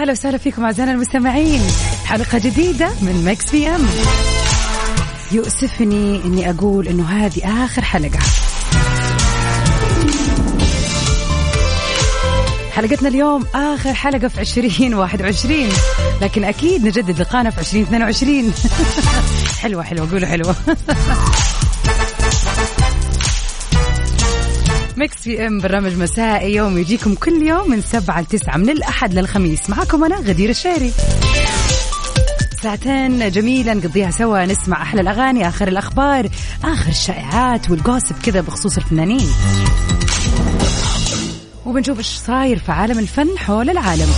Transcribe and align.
هلا 0.00 0.12
وسهلا 0.12 0.38
فيكم 0.38 0.64
أعزائنا 0.64 0.92
المستمعين. 0.92 1.60
حلقة 2.04 2.38
جديدة 2.38 2.88
من 3.02 3.22
Mix 3.24 3.50
PM. 3.50 3.86
يؤسفني 5.32 6.24
إني 6.24 6.50
أقول 6.50 6.88
إنه 6.88 7.04
هذه 7.04 7.64
آخر 7.64 7.82
حلقة. 7.82 8.18
حلقتنا 12.72 13.08
اليوم 13.08 13.46
آخر 13.54 13.94
حلقة 13.94 14.28
في 14.28 14.40
عشرين 14.40 14.94
واحد 14.94 15.22
وعشرين. 15.22 15.68
لكن 16.22 16.44
أكيد 16.44 16.84
نجدد 16.84 17.20
لقانا 17.20 17.50
في 17.50 17.60
عشرين 17.60 17.82
اثنين 17.82 18.02
وعشرين. 18.02 18.52
حلوة 19.62 19.82
حلوة 19.82 20.10
قولوا 20.10 20.28
حلوة. 20.28 20.54
Mix 25.00 25.24
PM 25.24 25.58
برنامج 25.60 25.92
مسائي 25.94 26.54
يومي 26.54 26.78
يجيكم 26.78 27.14
كل 27.14 27.42
يوم 27.42 27.70
من 27.70 27.82
سبعة 27.82 28.20
لتسعة 28.20 28.56
من 28.56 28.70
الأحد 28.70 29.14
للخميس. 29.14 29.70
معكم 29.70 30.04
أنا 30.04 30.16
غدير 30.16 30.50
الشهري 30.50 30.92
ساعتين 32.62 33.30
جميلة 33.30 33.74
نقضيها 33.74 34.10
سوا 34.10 34.46
نسمع 34.46 34.82
أحلى 34.82 35.00
الأغاني 35.00 35.48
آخر 35.48 35.68
الأخبار 35.68 36.28
آخر 36.64 36.88
الشائعات 36.88 37.70
وال 37.70 37.82
gossip 37.82 38.16
كذا 38.22 38.40
بخصوص 38.40 38.76
الفنانين. 38.76 39.30
وبنشوف 41.66 41.98
إيش 41.98 42.06
صاير 42.06 42.58
في 42.58 42.72
عالم 42.72 42.98
الفن 42.98 43.38
حول 43.38 43.70
العالم. 43.70 44.08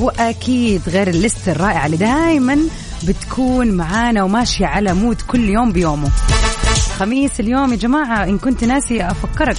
وأكيد 0.00 0.82
غير 0.88 1.08
ال 1.08 1.16
list 1.16 1.48
الرائعة 1.48 1.86
اللي 1.86 1.96
دائما 1.96 2.58
بتكون 3.08 3.70
معانا 3.70 4.22
وماشية 4.22 4.66
على 4.66 4.94
mood 4.94 5.22
كل 5.22 5.48
يوم 5.48 5.72
بيومه. 5.72 6.10
خميس 6.94 7.40
اليوم. 7.40 7.72
يا 7.72 7.76
جماعة 7.76 8.24
إن 8.24 8.38
كنت 8.38 8.64
ناسي 8.64 9.02
أفكرك. 9.02 9.56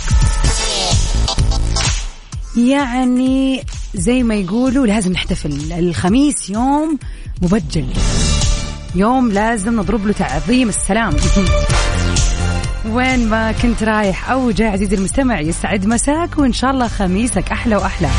يعني 2.57 3.63
زي 3.95 4.23
ما 4.23 4.35
يقولوا 4.35 4.87
لازم 4.87 5.11
نحتفل. 5.11 5.73
الخميس 5.73 6.49
يوم 6.49 6.99
مبجل. 7.41 7.87
يوم 8.95 9.31
لازم 9.31 9.79
نضرب 9.79 10.07
له 10.07 10.13
تعظيم 10.13 10.69
السلام. 10.69 11.13
وين 12.93 13.29
ما 13.29 13.51
كنت 13.51 13.83
رايح 13.83 14.31
أو 14.31 14.51
جاي 14.51 14.67
عزيزي 14.67 14.95
المستمع 14.95 15.39
يسعد 15.39 15.85
مساك 15.85 16.37
وإن 16.37 16.53
شاء 16.53 16.71
الله 16.71 16.87
خميسك 16.87 17.51
أحلى 17.51 17.75
وأحلى. 17.75 18.09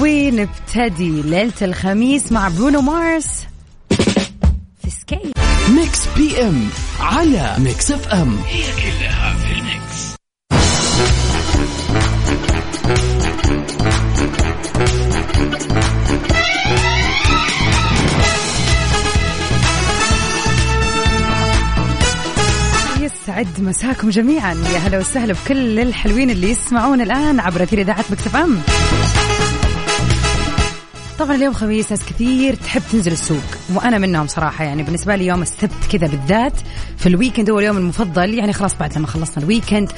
ونبتدي 0.00 1.22
ليلة 1.22 1.52
الخميس 1.62 2.32
مع 2.32 2.48
برونو 2.48 2.80
مارس. 2.80 3.53
PM 6.16 6.68
على 7.00 7.54
Mix 7.58 7.90
FM 7.90 8.36
هي 8.46 8.62
كلها 8.62 9.34
في 9.34 9.52
ال 9.52 9.64
Mix. 9.64 10.14
يسعد 23.00 23.60
مساكم 23.60 24.10
جميعا. 24.10 24.54
يا 24.54 24.78
هلا 24.78 24.98
وسهلا 24.98 25.32
بكل 25.32 25.80
الحلوين 25.80 26.30
اللي 26.30 26.50
يسمعون 26.50 27.00
الآن 27.00 27.40
عبر 27.40 27.62
أثير 27.62 27.80
إذاعة 27.80 28.04
Mix 28.10 28.36
FM 28.36 28.60
طبعا 31.18 31.36
اليوم 31.36 31.52
خميس 31.54 31.90
ناس 31.90 32.04
كثير 32.04 32.54
تحب 32.54 32.82
تنزل 32.92 33.12
السوق. 33.12 33.42
وأنا 33.74 33.98
منهم 33.98 34.26
صراحة 34.26 34.64
يعني 34.64 34.82
بالنسبة 34.82 35.16
لي 35.16 35.26
يوم 35.26 35.42
السبت 35.42 35.84
كذا 35.92 36.06
بالذات. 36.06 36.52
في 36.96 37.06
ال 37.06 37.11
weekend 37.11 37.50
هو 37.50 37.58
اليوم 37.58 37.76
المفضل 37.76 38.34
يعني 38.34 38.52
خلاص 38.52 38.74
بعد 38.74 38.98
لما 38.98 39.06
خلصنا 39.06 39.44
ال 39.44 39.50
weekend 39.50 39.92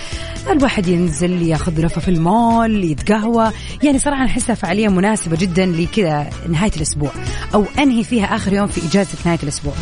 الواحد 0.51 0.89
ينزل 0.89 1.43
ياخذ 1.43 1.81
لفة 1.81 2.01
في 2.01 2.09
المول 2.09 2.85
يتقهوى. 2.85 3.51
يعني 3.83 3.99
صراحة 3.99 4.25
أحسها 4.25 4.55
فعالية 4.55 4.89
مناسبة 4.89 5.37
جدا 5.37 5.67
لكذا 5.67 6.31
نهاية 6.49 6.73
الأسبوع. 6.77 7.11
أو 7.55 7.65
أنهي 7.79 8.05
فيها 8.05 8.37
آخر 8.37 8.53
يوم 8.53 8.67
في 8.67 8.87
إجازة 8.87 9.19
نهاية 9.25 9.39
الأسبوع. 9.43 9.75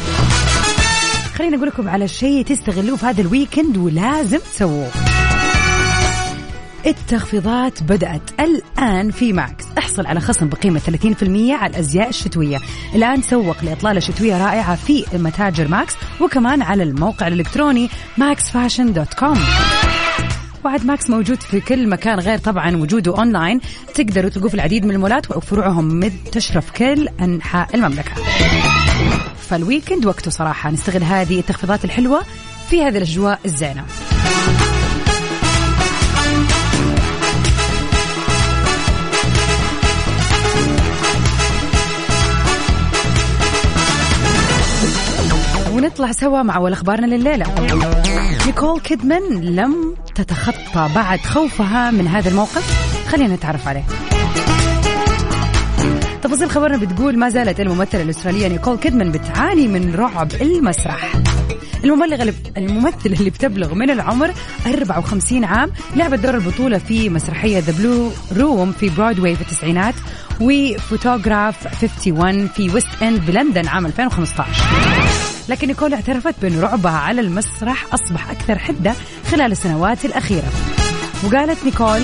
خليني 1.34 1.56
أقول 1.56 1.68
لكم 1.68 1.88
على 1.88 2.08
شيء 2.08 2.44
تستغلوه 2.44 2.96
في 2.96 3.06
هذا 3.06 3.20
ال 3.20 3.27
weekend 3.27 3.76
ولازم 3.76 4.38
تسووه. 4.38 4.90
التخفيضات 6.86 7.82
بدأت 7.82 8.22
الآن 8.40 9.10
في 9.10 9.32
Max. 9.32 9.64
احصل 9.78 10.06
على 10.06 10.20
خصم 10.20 10.48
بقيمة 10.48 10.80
30% 10.80 11.54
على 11.54 11.70
الأزياء 11.70 12.08
الشتوية. 12.08 12.58
الآن 12.94 13.22
سوق 13.22 13.64
لإطلالة 13.64 14.00
شتوية 14.00 14.46
رائعة 14.46 14.76
في 14.76 15.04
متاجر 15.14 15.68
Max 15.68 15.94
وكمان 16.20 16.62
على 16.62 16.82
الموقع 16.82 17.26
الإلكتروني 17.26 17.88
maxfashion.com 18.20 19.38
وعد 20.64 20.84
Max 20.84 21.10
موجود 21.10 21.40
في 21.40 21.60
كل 21.60 21.88
مكان 21.88 22.20
غير 22.20 22.38
طبعا 22.38 22.76
وجوده 22.76 23.18
أونلاين. 23.18 23.60
تقدروا 23.94 24.30
تلقوه 24.30 24.48
في 24.48 24.54
العديد 24.54 24.84
من 24.84 24.90
المولات 24.90 25.36
وفروعهم 25.36 25.84
منتشره 25.84 26.60
في 26.60 26.72
كل 26.72 27.08
أنحاء 27.20 27.74
المملكة. 27.74 28.14
فال 29.48 29.61
weekend 29.61 30.06
وقته 30.06 30.30
صراحة. 30.30 30.70
نستغل 30.70 31.02
هذه 31.02 31.40
التخفيضات 31.40 31.84
الحلوة 31.84 32.22
في 32.70 32.82
هذه 32.82 32.96
الأجواء 32.96 33.40
الزينة. 33.44 33.84
ونطلع 45.94 46.12
سوا 46.12 46.42
مع 46.42 46.56
أول 46.56 46.72
أخبارنا 46.72 47.06
لليلة. 47.06 47.46
نيكول 48.46 48.80
كيدمان 48.80 49.22
لم 49.40 49.94
تتخطى 50.14 50.88
بعد 50.94 51.18
خوفها 51.18 51.90
من 51.90 52.08
هذا 52.08 52.28
الموقف 52.28 52.88
خلينا 53.08 53.34
نتعرف 53.34 53.68
عليه. 53.68 53.84
تفاصيل 56.22 56.50
خبرنا 56.50 56.76
بتقول 56.76 57.18
ما 57.18 57.28
زالت 57.28 57.60
الممثلة 57.60 58.02
الأسترالية 58.02 58.48
نيكول 58.48 58.76
كيدمان 58.76 59.12
بتعاني 59.12 59.68
من 59.68 59.94
رعب 59.94 60.32
المسرح 60.40 61.12
المبلغ 61.84 62.20
اللي 62.22 62.34
الممثلة 62.56 63.06
اللي 63.06 63.30
بتبلغ 63.30 63.74
من 63.74 63.90
العمر 63.90 64.30
54 64.66 65.44
عام 65.44 65.70
لعبت 65.96 66.18
دور 66.18 66.34
البطولة 66.34 66.78
في 66.78 67.08
مسرحية 67.10 67.58
The 67.58 67.72
Blue 67.72 68.10
Room 68.36 68.72
في 68.72 68.88
برودواي 68.88 69.36
في 69.36 69.42
التسعينات 69.42 69.94
وفوتوغراف 70.40 71.66
51 71.66 72.48
في 72.48 72.70
West 72.70 73.02
End 73.02 73.20
بلندن 73.26 73.68
عام 73.68 73.86
2015 73.86 75.03
لكن 75.48 75.66
نيكول 75.66 75.94
اعترفت 75.94 76.34
بأن 76.42 76.60
رعبها 76.60 76.98
على 76.98 77.20
المسرح 77.20 77.86
أصبح 77.94 78.30
أكثر 78.30 78.58
حدة 78.58 78.94
خلال 79.30 79.52
السنوات 79.52 80.04
الأخيرة. 80.04 80.52
وقالت 81.24 81.64
نيكول 81.64 82.00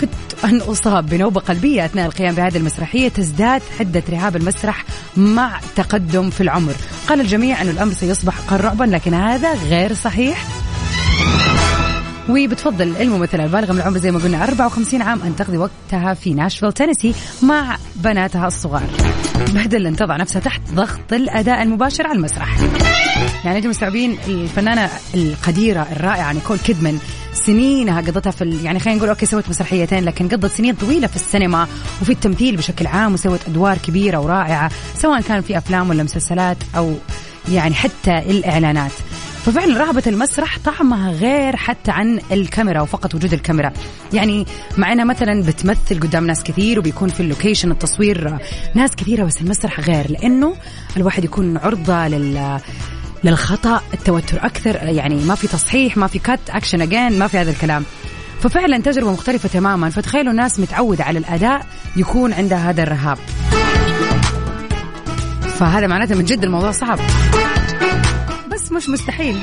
كدت 0.00 0.10
أن 0.44 0.60
أصاب 0.60 1.06
بنوبة 1.06 1.40
قلبية 1.40 1.84
أثناء 1.84 2.06
القيام 2.06 2.34
بهذه 2.34 2.56
المسرحية 2.56 3.08
تزداد 3.08 3.62
حدة 3.78 4.02
رهاب 4.10 4.36
المسرح 4.36 4.84
مع 5.16 5.60
التقدم 5.76 6.30
في 6.30 6.40
العمر. 6.40 6.72
قال 7.08 7.20
الجميع 7.20 7.62
أن 7.62 7.68
الأمر 7.68 7.92
سيصبح 7.92 8.34
أقل 8.38 8.64
رعبا 8.64 8.84
لكن 8.84 9.14
هذا 9.14 9.54
غير 9.54 9.94
صحيح. 9.94 10.44
وبتفضل 12.28 12.96
الممثلة 13.00 13.44
البالغة 13.44 13.72
من 13.72 13.78
العمر 13.78 13.98
زي 13.98 14.10
ما 14.10 14.18
قلنا 14.18 14.44
54 14.44 15.02
عام 15.02 15.22
أن 15.22 15.36
تقضي 15.36 15.56
وقتها 15.56 16.14
في 16.14 16.34
ناشفيل 16.34 16.72
تينيسي 16.72 17.14
مع 17.42 17.76
بناتها 17.96 18.46
الصغار. 18.46 18.82
بدل 19.54 19.86
أن 19.86 19.96
تضع 19.96 20.16
نفسها 20.16 20.40
تحت 20.40 20.60
ضغط 20.74 21.12
الأداء 21.12 21.62
المباشر 21.62 22.06
على 22.06 22.16
المسرح. 22.16 22.58
يعني 23.44 23.58
أنتم 23.58 23.70
مستوعبين 23.70 24.18
الفنانة 24.28 24.88
القديرة 25.14 25.86
الرائعة 25.92 26.32
نيكول 26.32 26.58
كيدمان 26.58 26.98
سنينها 27.32 28.00
قضتها 28.00 28.30
في 28.30 28.44
ال... 28.44 28.64
يعني 28.64 28.80
خلينا 28.80 28.98
نقول 28.98 29.08
okay 29.08 29.26
سوت 29.26 29.48
مسرحيتين 29.48 30.04
لكن 30.04 30.28
قضت 30.28 30.50
سنين 30.52 30.74
طويلة 30.74 31.06
في 31.06 31.16
السينما 31.16 31.66
وفي 32.02 32.12
التمثيل 32.12 32.56
بشكل 32.56 32.86
عام 32.86 33.14
وسوت 33.14 33.40
أدوار 33.48 33.78
كبيرة 33.78 34.18
ورائعة 34.18 34.70
سواء 34.96 35.20
كان 35.20 35.40
في 35.40 35.58
أفلام 35.58 35.90
ولا 35.90 36.02
مسلسلات 36.02 36.56
أو 36.76 36.94
يعني 37.52 37.74
حتى 37.74 38.18
الإعلانات. 38.18 38.92
ففعلا 39.48 39.78
رهبة 39.78 40.02
المسرح 40.06 40.58
طعمها 40.58 41.12
غير 41.12 41.56
حتى 41.56 41.90
عن 41.90 42.20
الكاميرا 42.32 42.80
وفقط 42.80 43.14
وجود 43.14 43.32
الكاميرا. 43.32 43.72
يعني 44.12 44.46
مع 44.78 44.92
انها 44.92 45.04
مثلا 45.04 45.42
بتمثل 45.42 46.00
قدام 46.00 46.26
ناس 46.26 46.42
كثير 46.42 46.78
وبيكون 46.78 47.08
في 47.08 47.20
ال 47.20 47.26
location 47.26 47.70
التصوير 47.70 48.38
ناس 48.74 48.90
كثيرة 48.96 49.24
بس 49.24 49.40
المسرح 49.40 49.80
غير 49.80 50.10
لأنه 50.10 50.56
الواحد 50.96 51.24
يكون 51.24 51.56
عرضة 51.56 52.08
لل 52.08 52.60
للخطأ 53.24 53.80
التوتر 53.94 54.46
أكثر 54.46 54.76
يعني 54.76 55.24
ما 55.24 55.34
في 55.34 55.48
تصحيح 55.48 55.96
ما 55.96 56.06
في 56.06 56.18
cut 56.18 56.40
action 56.50 56.82
again 56.82 57.18
ما 57.18 57.26
في 57.26 57.38
هذا 57.38 57.50
الكلام. 57.50 57.84
ففعلا 58.40 58.78
تجربة 58.78 59.12
مختلفة 59.12 59.48
تماما. 59.48 59.90
فتخيلوا 59.90 60.32
ناس 60.32 60.60
متعودة 60.60 61.04
على 61.04 61.18
الأداء 61.18 61.66
يكون 61.96 62.32
عندها 62.32 62.70
هذا 62.70 62.82
الرهاب. 62.82 63.18
فهذا 65.58 65.86
معناته 65.86 66.14
من 66.14 66.24
جد 66.24 66.44
الموضوع 66.44 66.70
صعب. 66.70 66.98
مش 68.72 68.88
مستحيل. 68.88 69.36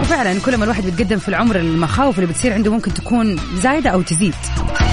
وفعلا 0.00 0.40
كل 0.40 0.56
ما 0.56 0.64
الواحد 0.64 0.84
بيتقدم 0.84 1.18
في 1.18 1.28
العمر 1.28 1.56
المخاوف 1.56 2.18
اللي 2.18 2.26
بتصير 2.32 2.52
عنده 2.52 2.72
ممكن 2.72 2.94
تكون 2.94 3.36
زايدة 3.54 3.90
أو 3.90 4.02
تزيد. 4.02 4.34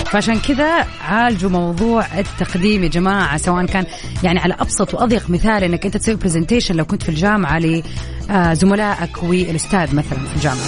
فعشان 0.06 0.40
كذا 0.40 0.86
عالجوا 1.08 1.50
موضوع 1.50 2.06
التقديم 2.20 2.84
يا 2.84 2.90
جماعة 2.90 3.38
سواء 3.38 3.66
كان 3.66 3.86
يعني 4.24 4.40
على 4.40 4.56
أبسط 4.60 4.94
وأضيق 4.94 5.30
مثال 5.30 5.64
أنك 5.64 5.86
أنت 5.86 5.98
تسوي 5.98 6.16
برزنتيشن 6.16 6.76
لو 6.76 6.86
كنت 6.86 7.04
في 7.04 7.10
الجامعة 7.10 7.60
لزملائك 8.30 9.24
والأستاذ 9.24 9.96
مثلا 9.96 10.20
في 10.20 10.36
الجامعة. 10.36 10.68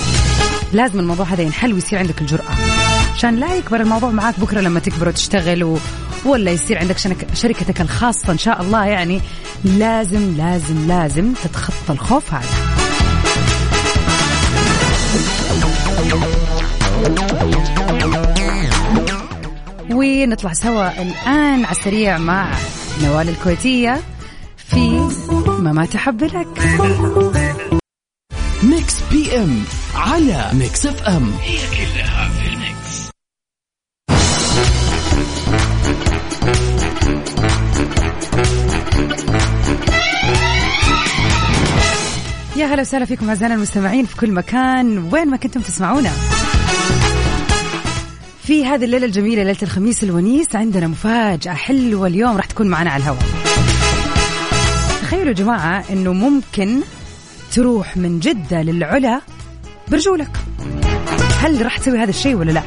لازم 0.74 1.00
الموضوع 1.00 1.26
هذا 1.26 1.42
ينحل 1.42 1.74
ويصير 1.74 2.00
عندك 2.00 2.22
الجرأة. 2.22 2.52
عشان 3.16 3.36
لا 3.36 3.56
يكبر 3.56 3.82
الموضوع 3.82 4.12
معاك 4.12 4.40
بكرة 4.40 4.62
لما 4.62 4.80
تكبر 4.80 5.08
وتشتغل 5.08 5.64
و... 5.64 5.78
ولا 6.26 6.52
يصير 6.52 6.80
عندك 6.80 6.98
شركتك 7.34 7.82
الخاصة 7.82 8.32
إن 8.32 8.38
شاء 8.38 8.62
الله 8.62 8.86
يعني 8.86 9.22
لازم 9.64 10.38
لازم 10.38 10.88
لازم 10.88 11.34
تتخطى 11.44 11.94
الخوف 11.94 12.34
هذا. 12.34 12.50
ونطلع 19.92 20.54
سوا 20.54 21.02
الآن 21.02 21.66
على 21.66 21.72
السريع 21.72 22.18
مع 22.18 22.52
نوال 23.04 23.30
الكويتية 23.30 24.02
في 24.58 25.10
ما 25.60 25.86
تحب 25.86 26.24
لك. 26.24 26.48
ميكس 28.64 28.96
بي 29.12 29.38
ام 29.38 29.64
على 29.96 30.50
ميكس 30.54 30.86
اف 30.86 31.04
ام 31.04 31.32
هي 31.42 31.58
كلها 31.58 32.19
يا 42.56 42.66
هلا 42.66 42.82
وسهلا 42.82 43.06
فيكم 43.06 43.30
أعزائنا 43.30 43.56
المستمعين 43.56 44.06
في 44.06 44.16
كل 44.16 44.32
مكان 44.32 45.10
وين 45.14 45.28
ما 45.28 45.38
كنتم 45.38 45.62
تسمعونا. 45.62 46.12
في 48.44 48.66
هذه 48.66 48.86
الليلة 48.86 49.06
الجميلة 49.06 49.44
ليلة 49.44 49.58
الخميس 49.64 50.04
الونيس 50.04 50.56
عندنا 50.56 50.88
مفاجأة 50.88 51.54
حلوة 51.54 52.08
اليوم 52.08 52.38
راح 52.38 52.46
تكون 52.46 52.68
معنا 52.68 52.90
على 52.90 53.04
الهواء. 53.04 53.24
تخيلوا 55.02 55.28
يا 55.28 55.34
جماعة 55.34 55.84
إنه 55.90 56.14
ممكن 56.14 56.80
تروح 57.52 57.98
من 57.98 58.20
جدة 58.20 58.62
للعلا 58.62 59.22
برجولك. 59.88 60.38
هل 61.40 61.62
راح 61.66 61.78
تسوي 61.78 62.00
هذا 62.00 62.10
الشيء 62.10 62.36
ولا 62.36 62.52
لا؟ 62.52 62.62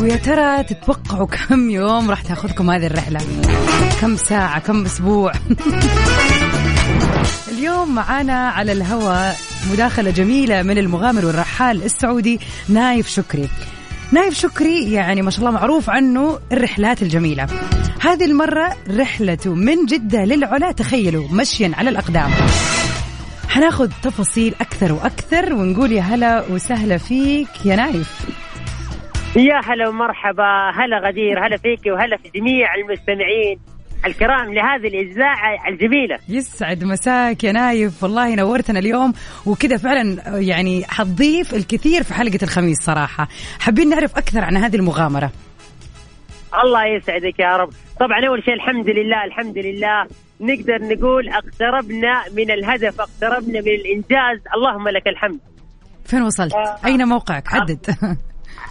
ويا 0.00 0.16
ترى 0.16 0.62
تتوقعوا 0.62 1.26
كم 1.26 1.70
يوم 1.70 2.10
راح 2.10 2.22
تاخذكم 2.22 2.70
هذه 2.70 2.86
الرحلة؟ 2.86 3.20
كم 4.00 4.16
ساعة؟ 4.16 4.58
كم 4.58 4.84
أسبوع؟ 4.84 5.32
اليوم 7.52 7.94
معانا 7.94 8.48
على 8.48 8.72
الهواء 8.72 9.36
مداخلة 9.72 10.10
جميلة 10.10 10.62
من 10.62 10.78
المغامر 10.78 11.26
والرحال 11.26 11.84
السعودي 11.84 12.40
نايف 12.68 13.08
شكري. 13.08 13.48
نايف 14.12 14.34
شكري 14.34 14.92
يعني 14.92 15.22
ما 15.22 15.30
شاء 15.30 15.40
الله 15.40 15.50
معروف 15.50 15.90
عنه 15.90 16.38
الرحلات 16.52 17.02
الجميلة. 17.02 17.46
هذه 18.00 18.24
المرة 18.24 18.76
رحلته 18.90 19.54
من 19.54 19.86
جدة 19.86 20.24
للعلا 20.24 20.72
تخيلوا 20.72 21.28
مشيا 21.30 21.72
على 21.74 21.90
الأقدام. 21.90 22.30
حناخذ 23.48 23.90
تفاصيل 24.02 24.54
أكثر 24.60 24.92
وأكثر 24.92 25.54
ونقول 25.54 25.92
يا 25.92 26.02
هلا 26.02 26.44
وسهلا 26.50 26.98
فيك 26.98 27.48
يا 27.64 27.76
نايف. 27.76 28.20
يا 29.36 29.60
هلا 29.64 29.88
ومرحبا 29.88 30.70
هلا 30.74 31.08
غدير 31.08 31.46
هلا 31.46 31.56
فيك 31.56 31.86
وهلا 31.86 32.16
في 32.16 32.30
جميع 32.38 32.74
المستمعين 32.74 33.58
الكرام 34.06 34.54
لهذه 34.54 34.86
الإذاعة 34.86 35.68
الجميلة. 35.68 36.18
يسعد 36.28 36.84
مساك 36.84 37.44
يا 37.44 37.52
نايف 37.52 38.02
والله 38.02 38.34
نورتنا 38.34 38.78
اليوم 38.78 39.12
وكذا 39.46 39.76
فعلا 39.76 40.38
يعني 40.38 40.84
حتضيف 40.88 41.54
الكثير 41.54 42.02
في 42.02 42.14
حلقة 42.14 42.38
الخميس 42.42 42.78
صراحة. 42.78 43.28
حابين 43.60 43.88
نعرف 43.88 44.16
أكثر 44.18 44.44
عن 44.44 44.56
هذه 44.56 44.76
المغامرة؟ 44.76 45.30
الله 46.64 46.86
يسعدك 46.96 47.38
يا 47.40 47.56
رب. 47.56 47.70
طبعا 48.00 48.26
أول 48.28 48.44
شيء 48.44 48.54
الحمد 48.54 48.88
لله 48.88 49.24
الحمد 49.24 49.58
لله. 49.58 50.06
نقدر 50.40 50.78
نقول 50.94 51.28
اقتربنا 51.28 52.24
من 52.36 52.50
الهدف 52.50 53.00
اقتربنا 53.00 53.60
من 53.60 53.68
الإنجاز. 53.68 54.38
اللهم 54.56 54.88
لك 54.88 55.08
الحمد. 55.08 55.40
فين 56.04 56.22
وصلت؟ 56.22 56.54
آه. 56.54 56.78
أين 56.84 57.08
موقعك؟ 57.08 57.48
حدد. 57.48 57.86
آه. 58.02 58.16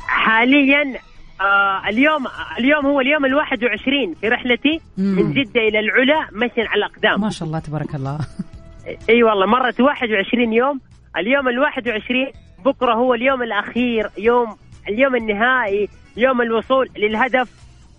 حاليا 0.08 1.00
آه 1.42 1.90
اليوم 1.90 2.28
اليوم 2.60 2.86
هو 2.86 3.00
اليوم 3.02 3.26
الواحد 3.26 3.64
وعشرين 3.64 4.14
في 4.22 4.28
رحلتي 4.28 4.80
مم. 4.98 5.16
من 5.16 5.34
جدة 5.34 5.62
إلى 5.62 5.80
العلا 5.80 6.28
مشيا 6.32 6.68
على 6.68 6.86
الأقدام. 6.86 7.22
ما 7.22 7.30
شاء 7.30 7.48
الله 7.48 7.60
تبارك 7.60 7.96
الله. 7.96 8.20
إي 9.10 9.24
والله 9.24 9.46
مرت 9.46 9.82
21 9.82 10.54
يوم. 10.54 10.80
اليوم 11.18 11.48
ال 11.48 11.60
21 11.60 12.32
بكرة 12.66 12.94
هو 12.94 13.14
اليوم 13.14 13.44
الأخير 13.44 14.10
يوم 14.18 14.58
اليوم 14.90 15.16
النهائي 15.16 15.88
يوم 16.18 16.42
الوصول 16.42 16.90
للهدف 16.98 17.50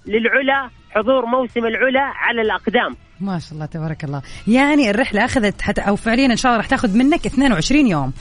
للعلا 0.07 0.71
حضور 0.91 1.27
موسم 1.27 1.67
العلا 1.67 2.01
على 2.01 2.43
الأقدام. 2.43 2.97
ما 3.21 3.39
شاء 3.39 3.53
الله 3.53 3.67
تبارك 3.67 4.05
الله. 4.05 4.23
يعني 4.47 4.91
الرحلة 4.91 5.25
أخذت 5.25 5.63
حتى 5.63 5.81
أو 5.81 5.97
فعليا 5.97 6.27
إن 6.27 6.37
شاء 6.37 6.53
الله 6.53 6.57
راح 6.63 6.67
تاخذ 6.67 6.99
منك 6.99 7.27
22 7.27 7.87
يوم. 7.87 8.13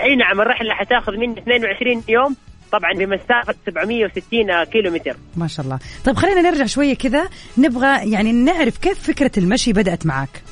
إي 0.00 0.16
نعم 0.16 0.40
الرحلة 0.40 0.74
حتاخذ 0.74 1.16
مني 1.16 1.38
22 1.38 2.02
يوم. 2.08 2.36
طبعا 2.72 2.92
بمسافة 2.92 3.54
760 3.66 4.64
كيلو 4.64 4.90
متر 4.90 5.16
ما 5.36 5.46
شاء 5.46 5.64
الله. 5.66 5.78
طيب 6.04 6.16
خلينا 6.16 6.40
نرجع 6.40 6.66
شوية 6.66 6.94
كذا. 6.94 7.28
نبغى 7.58 8.10
يعني 8.10 8.32
نعرف 8.32 8.78
كيف 8.78 9.02
فكرة 9.02 9.30
المشي 9.38 9.72
بدأت 9.72 10.06
معك 10.06 10.42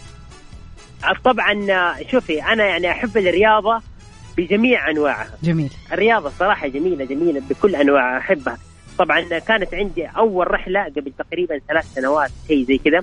طبعا 1.24 1.54
شوفي 2.10 2.42
أنا 2.42 2.64
يعني 2.64 2.90
أحب 2.90 3.16
الرياضة 3.16 3.82
بجميع 4.36 4.90
أنواعها. 4.90 5.38
جميل. 5.42 5.70
الرياضة 5.92 6.32
صراحة 6.38 6.68
جميلة 6.68 7.04
جميلة 7.04 7.42
بكل 7.50 7.76
أنواعها 7.76 8.18
أحبها. 8.18 8.58
طبعا 8.98 9.38
كانت 9.38 9.74
عندي 9.74 10.06
أول 10.06 10.50
رحلة 10.50 10.84
قبل 10.84 11.12
تقريبا 11.18 11.58
ثلاث 11.68 11.94
سنوات 11.94 12.30
شيء 12.48 12.64
زي 12.64 12.78
كذا. 12.78 13.02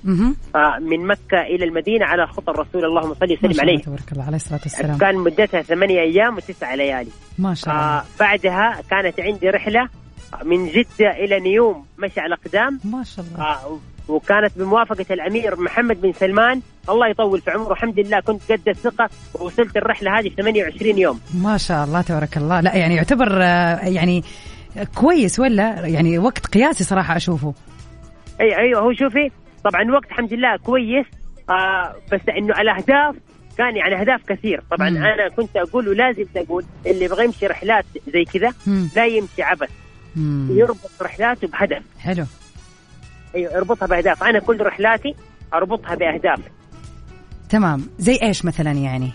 آه 0.56 0.80
من 0.80 1.08
مكة 1.08 1.42
إلى 1.42 1.66
المدينة 1.66 2.06
على 2.06 2.28
خطى 2.28 2.52
الرسول 2.52 2.86
اللهم 2.86 3.14
صل 3.14 3.32
وسلم 3.32 3.62
عليه. 3.62 3.78
تبارك 3.78 4.12
الله 4.12 4.24
عليه 4.24 4.36
الصلاة 4.36 4.60
والسلام. 4.64 4.98
كان 4.98 5.16
مدتها 5.16 5.62
ثمانية 5.62 6.00
أيام 6.00 6.38
وتسعة 6.38 6.76
ليالي. 6.76 7.12
ما 7.40 7.54
شاء 7.54 7.74
الله. 7.74 7.84
آه 7.86 8.04
بعدها 8.20 8.82
كانت 8.90 9.20
عندي 9.20 9.50
رحلة 9.50 9.90
من 10.44 10.68
جدة 10.68 11.12
إلى 11.12 11.40
نيوم 11.40 11.86
مشي 11.98 12.20
على 12.20 12.36
الأقدام. 12.36 12.80
ما 12.84 13.04
شاء 13.04 13.26
الله. 13.26 13.46
آه 13.46 13.80
وكانت 14.08 14.52
بموافقة 14.58 15.06
الأمير 15.12 15.62
محمد 15.62 16.02
بن 16.02 16.14
سلمان. 16.14 16.62
الله 16.90 17.08
يطول 17.08 17.42
في 17.42 17.52
عمره. 17.52 17.72
الحمد 17.72 18.00
لله 18.00 18.20
كنت 18.20 18.52
قد 18.52 18.70
الثقة 18.70 19.10
ووصلت 19.34 19.78
الرحلة 19.78 20.20
هذه 20.20 20.30
28 20.30 20.98
يوم. 20.98 21.20
ما 21.34 21.58
شاء 21.58 21.84
الله 21.84 22.02
تبارك 22.02 22.38
الله. 22.38 22.62
لا 22.62 22.76
يعني 22.76 22.96
يعتبر 22.96 23.42
يعني 23.42 24.24
كويس 24.96 25.40
ولا؟ 25.40 25.88
يعني 25.88 26.18
وقت 26.20 26.46
قياسي 26.46 26.84
صراحة 26.84 27.16
أشوفه. 27.16 27.54
أي 28.42 28.58
أيوه 28.58 28.82
هو 28.82 28.94
شوفي 28.94 29.32
طبعا 29.64 29.92
وقت 29.92 30.06
الحمد 30.06 30.34
لله 30.34 30.58
كويس 30.58 31.06
آه 31.50 31.96
بس 32.12 32.22
إنه 32.38 32.62
الأهداف 32.62 33.16
كان 33.58 33.76
يعني 33.76 34.02
أهداف 34.02 34.22
كثير. 34.28 34.64
طبعا 34.72 34.90
مم. 34.90 34.98
أنا 34.98 35.30
كنت 35.30 35.58
أقول 35.58 35.88
ولازم 35.88 36.26
أقول 36.36 36.66
اللي 36.86 37.06
يبغى 37.06 37.26
يمشي 37.26 37.48
رحلات 37.48 37.86
زي 38.14 38.24
كذا 38.24 38.54
لا 38.96 39.06
يمشي 39.06 39.44
عبث. 39.44 39.70
يربط 40.50 40.92
رحلاته 41.02 41.48
بهدف. 41.48 41.84
حلو. 42.00 42.26
أيوه 43.36 43.58
اربطها 43.58 43.86
بأهداف. 43.86 44.24
أنا 44.24 44.40
كل 44.40 44.62
رحلاتي 44.62 45.16
أربطها 45.54 45.96
بأهداف. 45.96 46.40
تمام. 47.50 47.88
زي 47.98 48.20
إيش 48.24 48.46
مثلا 48.46 48.72
يعني؟ 48.72 49.12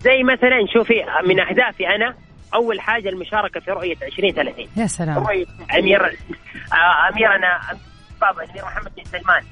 زي 0.00 0.22
مثلا 0.22 0.66
شوفي 0.74 0.94
من 1.28 1.40
أهدافي 1.40 1.88
أنا 1.88 2.14
أول 2.54 2.80
حاجة 2.80 3.08
المشاركة 3.08 3.60
في 3.60 3.70
رؤية 3.70 3.96
2030 4.02 4.66
يا 4.76 4.86
سلام. 4.86 5.18
رؤية 5.18 5.46
امير 5.78 6.04
آه 6.06 7.12
أميرنا 7.12 7.78
بابا 8.20 8.42
الأمير 8.44 8.64
محمد 8.64 8.92
بن 8.96 9.04
سلمان. 9.04 9.42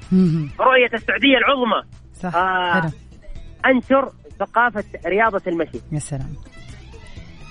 رؤية 0.59 0.89
السعودية 0.93 1.37
العظمى. 1.37 1.83
صح 2.23 2.35
آه 2.35 2.91
أنشر 3.65 4.11
ثقافة 4.39 4.83
رياضة 5.05 5.41
المشي. 5.47 5.79
يا 5.91 5.99
سلام. 5.99 6.35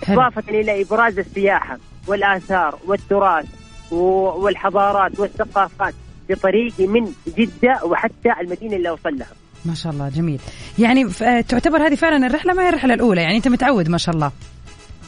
إضافة 0.08 0.44
إلى 0.48 0.82
إبراز 0.82 1.18
السياحة 1.18 1.78
والآثار 2.06 2.78
والتراث 2.86 3.46
والحضارات 3.90 5.20
والثقافات 5.20 5.94
في 6.28 6.34
طريقي 6.34 6.86
من 6.86 7.12
جدة 7.38 7.84
وحتى 7.84 8.32
المدينة 8.40 8.76
اللي 8.76 8.88
أوصل 8.88 9.18
لها. 9.18 9.28
ما 9.64 9.74
شاء 9.74 9.92
الله 9.92 10.08
جميل. 10.08 10.40
يعني 10.78 11.04
تعتبر 11.42 11.86
هذه 11.86 11.94
فعلا 11.94 12.26
الرحلة 12.26 12.52
ما 12.54 12.62
هي 12.64 12.68
الرحلة 12.68 12.94
الأولى؟ 12.94 13.22
يعني 13.22 13.36
أنت 13.36 13.48
متعود 13.48 13.88
ما 13.88 13.98
شاء 13.98 14.14
الله. 14.14 14.32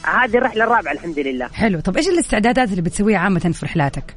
هذه 0.05 0.37
الرحله 0.37 0.63
الرابعه 0.63 0.91
الحمد 0.91 1.19
لله. 1.19 1.47
حلو. 1.47 1.79
طب 1.79 1.97
إيش 1.97 2.07
الاستعدادات 2.07 2.69
اللي 2.71 2.81
بتسويها 2.81 3.17
عامة 3.19 3.39
في 3.39 3.65
رحلاتك؟ 3.65 4.15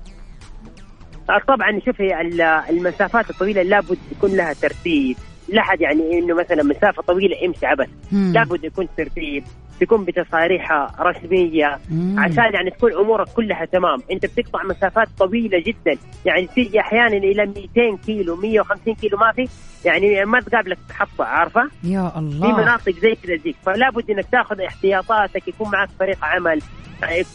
آه، 1.31 1.39
طبعا 1.49 1.81
شوفي 1.87 2.21
ال- 2.21 2.41
المسافات 2.71 3.31
الطويلة 3.31 3.63
لابد 3.63 3.99
يكون 4.13 4.37
لها 4.37 4.53
ترتيب. 4.53 5.17
لا 5.49 5.63
حد 5.63 5.81
يعني 5.81 6.19
إنه 6.19 6.35
مثلا 6.35 6.63
مسافة 6.63 7.03
طويلة 7.03 7.37
امشي 7.47 7.67
عبث. 7.67 7.89
لابد 8.13 8.65
يكون 8.65 8.89
ترتيب. 8.97 9.45
تكون 9.81 10.05
بتصاريح 10.05 10.73
رسمية. 11.01 11.79
مم. 11.91 12.21
عشان 12.21 12.55
يعني 12.55 12.71
تكون 12.71 12.93
أمورك 12.93 13.29
كلها 13.29 13.65
تمام. 13.65 13.99
أنت 14.11 14.27
بتقطع 14.27 14.63
مسافات 14.63 15.09
طويلة 15.19 15.59
جدا. 15.59 16.01
يعني 16.25 16.47
تيجي 16.47 16.81
أحيانا 16.81 17.17
إلى 17.17 17.47
200 17.47 17.97
كيلو 18.07 18.37
150 18.37 18.95
كيلو 18.95 19.19
ما 19.19 19.33
في. 19.33 19.49
يعني 19.85 20.25
ما 20.25 20.41
تقابلك 20.41 20.79
محطه 20.91 21.25
عارفة؟ 21.25 21.71
يا 21.85 22.09
في 22.09 22.19
الله. 22.19 22.57
مناطق 22.57 22.93
زي 23.03 23.15
كذا 23.15 23.37
زيك. 23.37 23.57
فلا 23.67 23.91
بد 23.91 24.11
إنك 24.11 24.27
تاخذ 24.33 24.61
احتياطاتك 24.61 25.49
يكون 25.49 25.71
معك 25.71 25.89
فريق 25.99 26.25
عمل 26.25 26.61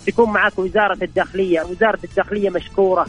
تكون 0.08 0.34
معك 0.34 0.60
وزارة 0.60 0.98
الداخلية. 1.02 1.62
وزارة 1.62 2.00
الداخلية 2.04 2.50
مشكورة. 2.50 3.06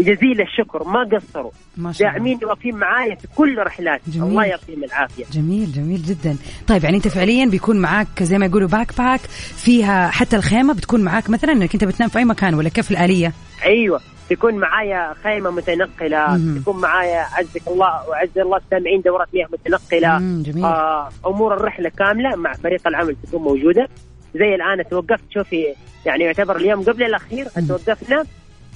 جزيل 0.00 0.40
الشكر 0.40 0.84
ما 0.84 1.04
قصروا. 1.16 1.50
ما 1.76 1.92
شاء 1.92 2.08
داعمين 2.08 2.38
واقفين 2.44 2.76
معايا 2.76 3.14
في 3.14 3.28
كل 3.36 3.58
رحلاتي. 3.58 4.10
جميل. 4.10 4.28
الله 4.28 4.44
يعطيهم 4.44 4.84
العافية. 4.84 5.24
جميل 5.32 5.72
جميل 5.72 6.02
جدا. 6.02 6.36
طيب 6.66 6.84
يعني 6.84 6.96
أنت 6.96 7.08
فعليا 7.08 7.46
بيكون 7.46 7.80
معاك 7.80 8.22
زي 8.22 8.38
ما 8.38 8.46
يقولوا 8.46 8.68
backpack 8.68 9.20
فيها 9.56 10.08
حتى 10.08 10.36
الخيمة 10.36 10.74
بتكون 10.74 11.00
معاك 11.00 11.30
مثلا 11.30 11.52
إنك 11.52 11.74
أنت 11.74 11.84
بتنام 11.84 12.08
في 12.08 12.18
أي 12.18 12.24
مكان 12.24 12.54
ولا 12.54 12.68
كيف 12.68 12.90
الآلية؟ 12.90 13.32
أيوه 13.64 14.00
تكون 14.30 14.54
معايا 14.54 15.14
خيمة 15.24 15.50
متنقلة. 15.50 16.26
مهم. 16.26 16.60
تكون 16.60 16.80
معايا 16.80 17.20
عزك 17.20 17.68
الله 17.68 18.08
وعز 18.08 18.38
الله 18.38 18.56
السامعين 18.56 19.00
دورات 19.00 19.28
مياه 19.34 20.18
مم، 20.18 20.42
جميل. 20.42 20.64
آه 20.64 21.08
أمور 21.26 21.54
الرحلة 21.54 21.88
كاملة 21.98 22.36
مع 22.36 22.52
فريق 22.52 22.88
العمل 22.88 23.16
تكون 23.26 23.42
موجودة. 23.42 23.88
زي 24.34 24.54
الآن 24.54 24.88
توقفت 24.90 25.24
شوفي 25.34 25.64
يعني 26.06 26.24
يعتبر 26.24 26.56
اليوم 26.56 26.82
قبل 26.82 27.02
الأخير 27.02 27.46
مم. 27.56 27.66
توقفنا. 27.66 28.24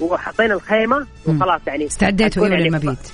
وحطينا 0.03 0.55
الخيمة. 0.55 1.07
وخلاص 1.27 1.61
يعني 1.67 1.87
استعديتوا 1.87 2.27
هتكون 2.29 2.45
أيوه 2.53 2.59
يعني 2.59 2.69
للمبيت 2.69 3.13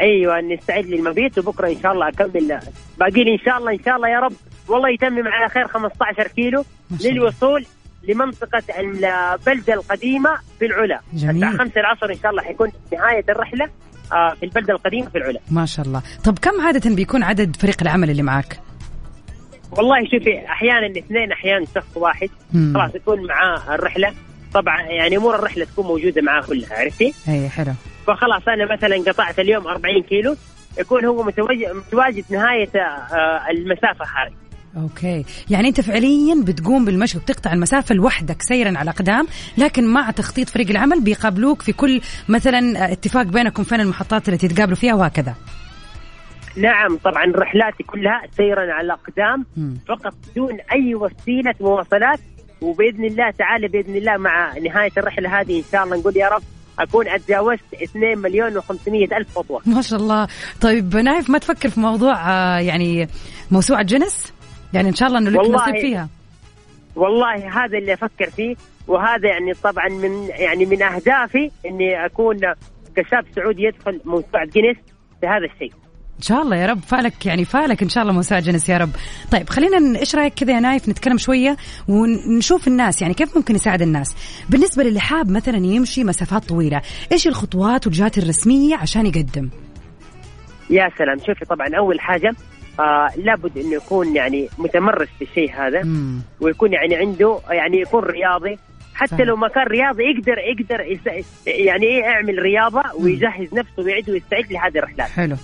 أيوه 0.00 0.40
نستعد 0.40 0.86
للمبيت 0.86 1.38
وبكرة 1.38 1.68
إن 1.68 1.80
شاء 1.82 1.92
الله 1.92 2.08
أكمل 2.08 2.58
باقي 2.98 3.24
لي 3.24 3.32
إن 3.32 3.38
شاء 3.38 3.58
الله 3.58 3.72
إن 3.72 3.78
شاء 3.84 3.96
الله 3.96 4.08
يا 4.08 4.20
رب 4.20 4.32
والله 4.68 4.88
يتمم 4.90 5.28
على 5.28 5.48
خير 5.48 5.68
15 5.68 6.28
كيلو. 6.28 6.64
للوصول 7.04 7.66
لمنطقة 8.08 8.62
البلدة 8.78 9.74
القديمة 9.74 10.30
في 10.58 10.66
العلا 10.66 11.00
جميل. 11.14 11.44
الساعة 11.44 11.56
5 11.64 11.80
العصر 11.80 12.10
إن 12.10 12.18
شاء 12.22 12.30
الله 12.30 12.42
حيكون 12.42 12.72
نهاية 12.92 13.24
الرحلة 13.28 13.68
آه، 14.12 14.34
في 14.40 14.42
البلدة 14.46 14.74
القديمة 14.74 15.08
في 15.08 15.18
العلا 15.18 15.40
ما 15.50 15.66
شاء 15.66 15.86
الله 15.86 16.02
طب 16.24 16.38
كم 16.38 16.60
عادة 16.60 16.94
بيكون 16.94 17.22
عدد 17.22 17.56
فريق 17.56 17.76
العمل 17.82 18.10
اللي 18.10 18.22
معاك 18.22 18.60
والله 19.72 20.04
شوفي 20.04 20.46
أحيانا 20.46 20.98
اثنين 20.98 21.32
أحيانا 21.32 21.66
شخص 21.74 21.96
واحد 21.96 22.28
مم. 22.52 22.72
خلاص 22.74 22.94
يكون 22.94 23.26
معاه 23.26 23.74
الرحلة 23.74 24.12
طبعا 24.54 24.82
يعني 24.82 25.16
أمور 25.16 25.34
الرحلة 25.34 25.64
تكون 25.64 25.86
موجودة 25.86 26.22
معاه 26.22 26.42
كلها 26.42 26.74
عرفتي؟ 26.78 27.14
اي 27.28 27.48
حلو. 27.48 27.72
فخلاص 28.06 28.42
أنا 28.48 28.72
مثلا 28.74 29.12
قطعت 29.12 29.38
اليوم 29.38 29.66
40 29.66 30.02
كيلو 30.02 30.36
يكون 30.78 31.04
هو 31.04 31.22
متواجد, 31.22 31.68
متواجد 31.74 32.24
نهاية 32.30 32.70
آه، 32.74 33.50
المسافة 33.50 34.04
هذه. 34.04 34.32
أوكي. 34.82 35.24
يعني 35.50 35.68
أنت 35.68 35.80
فعليا 35.80 36.42
بتقوم 36.44 36.84
بالمشي 36.84 37.18
وبتقطع 37.18 37.52
المسافة 37.52 37.94
لوحدك 37.94 38.42
سيرا 38.42 38.78
على 38.78 38.90
أقدام 38.90 39.26
لكن 39.58 39.86
مع 39.86 40.10
تخطيط 40.10 40.48
فريق 40.48 40.70
العمل 40.70 41.00
بيقابلوك 41.00 41.62
في 41.62 41.72
كل 41.72 42.00
مثلا 42.28 42.92
اتفاق 42.92 43.22
بينكم 43.22 43.64
فين 43.64 43.80
المحطات 43.80 44.28
اللي 44.28 44.38
تتقابلوا 44.38 44.76
فيها 44.76 44.94
وهكذا. 44.94 45.34
نعم 46.56 46.96
طبعا 47.04 47.32
رحلاتي 47.36 47.82
كلها 47.82 48.22
سيرا 48.36 48.72
على 48.72 48.86
الأقدام 48.86 49.46
مم. 49.56 49.78
فقط 49.88 50.14
بدون 50.30 50.58
أي 50.72 50.94
وسيلة 50.94 51.54
مواصلات 51.60 52.20
وبإذن 52.62 53.04
الله 53.04 53.30
تعالى 53.30 53.68
بإذن 53.68 53.96
الله 53.96 54.16
مع 54.16 54.58
نهاية 54.58 54.92
الرحلة 54.96 55.40
هذه 55.40 55.58
إن 55.58 55.64
شاء 55.72 55.84
الله 55.84 55.96
نقول 55.96 56.16
يا 56.16 56.28
رب 56.28 56.42
أكون 56.78 57.08
أتجاوزت 57.08 57.74
2 57.82 58.18
مليون 58.18 58.60
و500 58.60 58.88
ألف 58.88 59.38
خطوة. 59.38 59.62
ما 59.66 59.82
شاء 59.82 60.00
الله. 60.00 60.28
طيب 60.60 60.96
نايف 60.96 61.30
ما 61.30 61.38
تفكر 61.38 61.68
في 61.68 61.80
موضوع 61.80 62.30
آه، 62.30 62.58
يعني 62.58 63.08
موسوعة 63.50 63.82
جنس؟ 63.82 64.32
يعني 64.72 64.88
إن 64.88 64.94
شاء 64.94 65.08
الله 65.08 65.18
إنه 65.18 65.30
لك 65.30 65.50
نصيب 65.50 65.76
فيها. 65.80 66.08
والله 66.96 67.64
هذا 67.64 67.78
اللي 67.78 67.94
أفكر 67.94 68.30
فيه 68.30 68.56
وهذا 68.88 69.28
يعني 69.28 69.54
طبعا 69.54 69.88
من 69.88 70.28
يعني 70.28 70.66
من 70.66 70.82
أهدافي 70.82 71.50
إني 71.66 72.06
أكون 72.06 72.36
كشاب 72.96 73.24
سعودي 73.36 73.62
يدخل 73.62 74.00
موسوعة 74.04 74.44
جينيس 74.46 74.76
في 75.20 75.26
هذا 75.26 75.44
الشيء. 75.54 75.72
إن 76.20 76.24
شاء 76.24 76.42
الله 76.42 76.56
يا 76.56 76.66
رب. 76.66 76.80
فألك 76.80 77.26
يعني 77.26 77.44
فألك 77.44 77.82
إن 77.82 77.88
شاء 77.88 78.02
الله 78.02 78.14
موسوعه 78.14 78.40
جنس 78.40 78.68
يا 78.68 78.78
رب. 78.78 78.90
طيب 79.30 79.48
خلينا 79.48 79.98
إيش 80.00 80.14
رأيك 80.14 80.34
كذا 80.34 80.52
يا 80.52 80.60
نايف؟ 80.60 80.88
نتكلم 80.88 81.18
شوية 81.18 81.56
ونشوف 81.88 82.68
الناس. 82.68 83.02
يعني 83.02 83.14
كيف 83.14 83.36
ممكن 83.36 83.54
نساعد 83.54 83.82
الناس؟ 83.82 84.16
بالنسبة 84.50 84.82
للي 84.82 85.00
حاب 85.00 85.30
مثلا 85.30 85.56
يمشي 85.56 86.04
مسافات 86.04 86.44
طويلة 86.44 86.82
إيش 87.12 87.26
الخطوات 87.26 87.86
والجهات 87.86 88.18
الرسمية 88.18 88.76
عشان 88.76 89.06
يقدم؟ 89.06 89.48
يا 90.70 90.90
سلام. 90.98 91.18
شوفي 91.18 91.44
طبعا 91.44 91.68
أول 91.78 92.00
حاجة 92.00 92.32
آه 92.80 93.08
لابد 93.16 93.58
إنه 93.58 93.74
يكون 93.74 94.16
يعني 94.16 94.48
متمرس 94.58 95.08
في 95.18 95.24
الشيء 95.24 95.52
هذا 95.52 95.82
مم. 95.82 96.20
ويكون 96.40 96.72
يعني 96.72 96.96
عنده 96.96 97.40
يعني 97.50 97.80
يكون 97.80 98.04
رياضي. 98.04 98.58
حتى 98.94 99.16
فاهم. 99.16 99.26
لو 99.26 99.36
ما 99.36 99.48
كان 99.48 99.66
رياضي 99.66 100.02
يقدر 100.02 100.38
يقدر 100.38 100.80
يعني 101.46 101.86
إيه 101.86 102.02
يعمل 102.02 102.38
رياضة 102.38 102.82
ويجهز 102.98 103.54
نفسه 103.54 103.82
ويعد 103.82 104.10
ويستعد 104.10 104.52
لهذه 104.52 104.78
الرحلات. 104.78 105.08
حلو. 105.08 105.36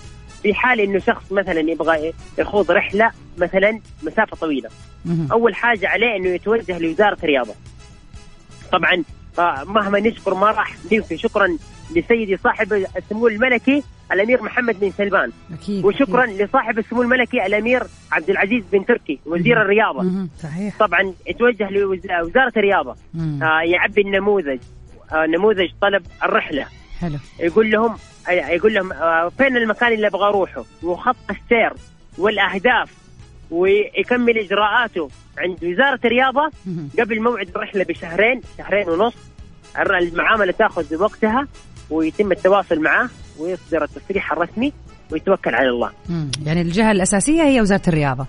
في 0.43 0.53
حال 0.53 0.79
إنه 0.79 0.99
شخص 0.99 1.31
مثلا 1.31 1.59
يبغى 1.59 2.13
يخوض 2.37 2.71
رحلة 2.71 3.11
مثلا 3.37 3.79
مسافة 4.03 4.37
طويلة. 4.37 4.69
أول 5.31 5.55
حاجة 5.55 5.87
عليه 5.87 6.15
إنه 6.15 6.29
يتوجه 6.29 6.79
لوزارة 6.79 7.17
الرياضة. 7.23 7.53
طبعا 8.71 9.03
آه، 9.39 9.63
مهما 9.63 9.99
نشكر 9.99 10.33
ما 10.33 10.47
راح 10.51 10.75
ننفي 10.91 11.17
شكرا 11.17 11.57
لسيدي 11.95 12.37
صاحب 12.37 12.73
السمو 12.73 13.27
الملكي 13.27 13.83
الأمير 14.11 14.43
محمد 14.43 14.79
بن 14.79 14.91
سلمان. 14.91 15.31
أكيد 15.53 15.85
وشكرا 15.85 16.23
أكيد. 16.23 16.41
لصاحب 16.41 16.79
السمو 16.79 17.01
الملكي 17.01 17.45
الأمير 17.45 17.83
عبد 18.11 18.29
العزيز 18.29 18.63
بن 18.71 18.85
تركي 18.85 19.19
وزير 19.25 19.61
الرياضة. 19.61 20.01
مهم. 20.03 20.29
صحيح. 20.43 20.77
طبعا 20.79 21.13
يتوجه 21.27 21.69
لوزاره 21.69 22.53
الرياضة. 22.57 22.95
آه، 23.41 23.61
يعبي 23.61 24.01
النموذج 24.01 24.59
آه، 25.11 25.25
نموذج 25.25 25.69
طلب 25.81 26.03
الرحلة. 26.23 26.65
حلو. 26.99 27.17
يقول 27.39 27.71
لهم 27.71 27.97
يقول 28.29 28.73
لهم 28.73 28.91
آه، 28.93 29.31
فين 29.37 29.57
المكان 29.57 29.93
اللي 29.93 30.07
أبغى 30.07 30.27
أروحه 30.27 30.65
وخط 30.83 31.15
السير 31.29 31.73
والأهداف 32.17 32.91
ويكمل 33.51 34.37
إجراءاته 34.37 35.09
عند 35.37 35.63
وزارة 35.63 35.99
الرياضة. 36.05 36.51
قبل 36.99 37.21
موعد 37.21 37.49
الرحلة 37.55 37.83
بشهرين 37.83 38.41
شهرين 38.57 38.89
ونص 38.89 39.13
المعاملة 39.79 40.51
تأخذ 40.51 40.95
وقتها 41.01 41.47
ويتم 41.89 42.31
التواصل 42.31 42.79
معه 42.79 43.09
ويصدر 43.39 43.83
التصريح 43.83 44.31
الرسمي 44.31 44.73
ويتوكل 45.11 45.55
على 45.55 45.69
الله. 45.69 45.91
يعني 46.45 46.61
الجهة 46.61 46.91
الأساسية 46.91 47.43
هي 47.43 47.61
وزارة 47.61 47.81
الرياضة 47.87 48.25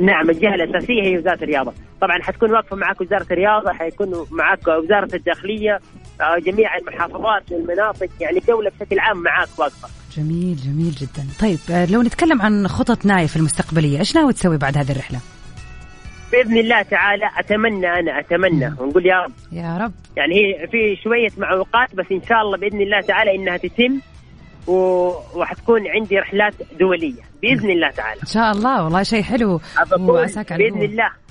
نعم 0.00 0.30
الجهه 0.30 0.54
الأساسية 0.54 1.02
هي 1.02 1.18
وزارة 1.18 1.44
الرياضة، 1.44 1.72
طبعا 2.00 2.22
حتكون 2.22 2.52
واقفة 2.52 2.76
معك 2.76 3.00
وزارة 3.00 3.26
الرياضة، 3.30 3.72
حيكون 3.72 4.26
معك 4.30 4.68
وزارة 4.68 5.14
الداخلية، 5.14 5.80
آه، 6.20 6.38
جميع 6.38 6.76
المحافظات 6.76 7.52
والمناطق، 7.52 8.08
يعني 8.20 8.38
الدولة 8.38 8.70
بشكل 8.80 8.98
عام 8.98 9.22
معك 9.22 9.48
واقفة. 9.58 9.88
جميل 10.16 10.56
جميل 10.56 10.90
جدا 10.90 11.26
طيب 11.40 11.58
آه، 11.70 11.86
لو 11.86 12.02
نتكلم 12.02 12.42
عن 12.42 12.68
خطط 12.68 13.06
نايف 13.06 13.36
المستقبلية 13.36 13.98
إيش 13.98 14.16
ناوي 14.16 14.32
تسوي 14.32 14.56
بعد 14.56 14.78
هذه 14.78 14.92
الرحلة 14.92 15.18
بإذن 16.32 16.56
الله 16.56 16.82
تعالى 16.82 17.30
أتمنى 17.38 17.86
أنا 17.86 18.20
أتمنى 18.20 18.70
مم. 18.70 18.76
ونقول 18.78 19.06
يا 19.06 19.20
رب 19.22 19.32
يا 19.52 19.78
رب 19.78 19.92
يعني 20.16 20.34
هي 20.34 20.66
في 20.66 20.96
شوية 21.04 21.30
معوقات 21.38 21.94
بس 21.94 22.06
إن 22.12 22.22
شاء 22.28 22.42
الله 22.42 22.56
بإذن 22.58 22.80
الله 22.80 23.00
تعالى 23.00 23.34
إنها 23.34 23.56
تتم. 23.56 24.00
وحتكون 24.66 25.88
عندي 25.88 26.18
رحلات 26.18 26.54
دولية 26.80 27.22
بإذن 27.42 27.70
الله 27.70 27.90
تعالى. 27.90 28.20
إن 28.20 28.26
شاء 28.26 28.52
الله 28.52 28.84
والله 28.84 29.02
شيء 29.02 29.22
حلو 29.22 29.60
وعساك 29.98 30.52
على 30.52 30.70
بإذن. 30.70 30.82
الله 30.82 31.21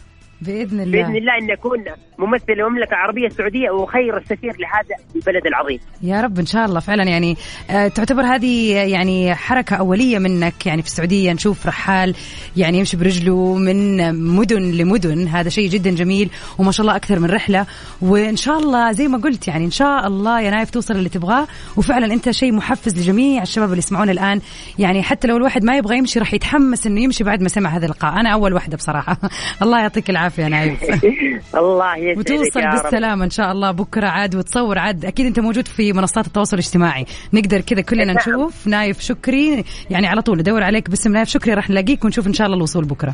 بإذن 0.41 0.79
الله. 0.79 1.01
بإذن 1.01 1.15
الله 1.15 1.37
إن 1.41 1.51
اكون 1.51 1.83
ممثل 2.19 2.45
المملكة 2.49 2.89
العربية 2.89 3.27
السعودية 3.27 3.69
وخير 3.69 4.17
السفير 4.17 4.51
لهذا 4.59 4.95
البلد 5.15 5.47
العظيم. 5.47 5.79
يا 6.01 6.21
رب 6.21 6.39
إن 6.39 6.45
شاء 6.45 6.65
الله 6.65 6.79
فعلا 6.79 7.03
يعني 7.03 7.37
آه، 7.69 7.87
تعتبر 7.87 8.21
هذه 8.21 8.73
يعني 8.75 9.35
حركة 9.35 9.75
أولية 9.75 10.19
منك 10.19 10.65
يعني 10.65 10.81
في 10.81 10.87
السعودية 10.87 11.33
نشوف 11.33 11.67
رحال 11.67 12.15
يعني 12.57 12.77
يمشي 12.77 12.97
برجله 12.97 13.55
من 13.55 14.13
مدن 14.35 14.71
لمدن 14.71 15.27
هذا 15.27 15.49
شيء 15.49 15.69
جدا 15.69 15.89
جميل 15.89 16.29
وما 16.59 16.71
شاء 16.71 16.81
الله 16.81 16.95
أكثر 16.95 17.19
من 17.19 17.29
رحلة. 17.29 17.65
وإن 18.01 18.35
شاء 18.35 18.59
الله 18.59 18.91
زي 18.91 19.07
ما 19.07 19.17
قلت 19.17 19.47
يعني 19.47 19.65
إن 19.65 19.71
شاء 19.71 20.07
الله 20.07 20.41
يا 20.41 20.49
نايف 20.49 20.69
توصل 20.69 20.93
اللي 20.93 21.09
تبغاه. 21.09 21.47
وفعلا 21.77 22.13
أنت 22.13 22.31
شيء 22.31 22.51
محفز 22.51 22.99
لجميع 22.99 23.41
الشباب 23.41 23.69
اللي 23.69 23.77
يسمعونا 23.77 24.11
الآن. 24.11 24.41
يعني 24.79 25.03
حتى 25.03 25.27
لو 25.27 25.37
الواحد 25.37 25.63
ما 25.63 25.77
يبغى 25.77 25.97
يمشي 25.97 26.19
راح 26.19 26.33
يتحمس 26.33 26.87
إنه 26.87 27.01
يمشي 27.01 27.23
بعد 27.23 27.41
ما 27.41 27.49
سمع 27.49 27.69
هذا 27.69 27.85
اللقاء. 27.85 28.13
أنا 28.19 28.33
أول 28.33 28.53
واحدة 28.53 28.77
بصراحة. 28.77 29.17
الله 29.63 29.79
يعطيك 29.79 30.09
العافية. 30.09 30.30
العافية 30.39 30.47
نايف 30.47 30.83
الله 31.61 31.97
يسعدك 31.97 32.17
وتوصل 32.17 32.61
بالسلامة 32.61 33.25
إن 33.25 33.29
شاء 33.29 33.51
الله 33.51 33.71
بكرة 33.71 34.07
عاد 34.07 34.35
وتصور 34.35 34.77
عاد. 34.79 35.05
أكيد 35.05 35.25
أنت 35.25 35.39
موجود 35.39 35.67
في 35.67 35.93
منصات 35.93 36.27
التواصل 36.27 36.57
الاجتماعي. 36.57 37.05
نقدر 37.33 37.61
كذا 37.61 37.81
كلنا 37.81 38.05
نعم. 38.05 38.15
نشوف. 38.15 38.67
نايف 38.67 38.99
شكري 38.99 39.63
يعني 39.89 40.07
على 40.07 40.21
طول 40.21 40.39
ندور 40.39 40.63
عليك 40.63 40.89
باسم 40.89 41.13
نايف 41.13 41.29
شكري 41.29 41.53
راح 41.53 41.69
نلاقيك 41.69 42.05
ونشوف 42.05 42.27
إن 42.27 42.33
شاء 42.33 42.47
الله 42.47 42.57
الوصول 42.57 42.85
بكرة. 42.85 43.13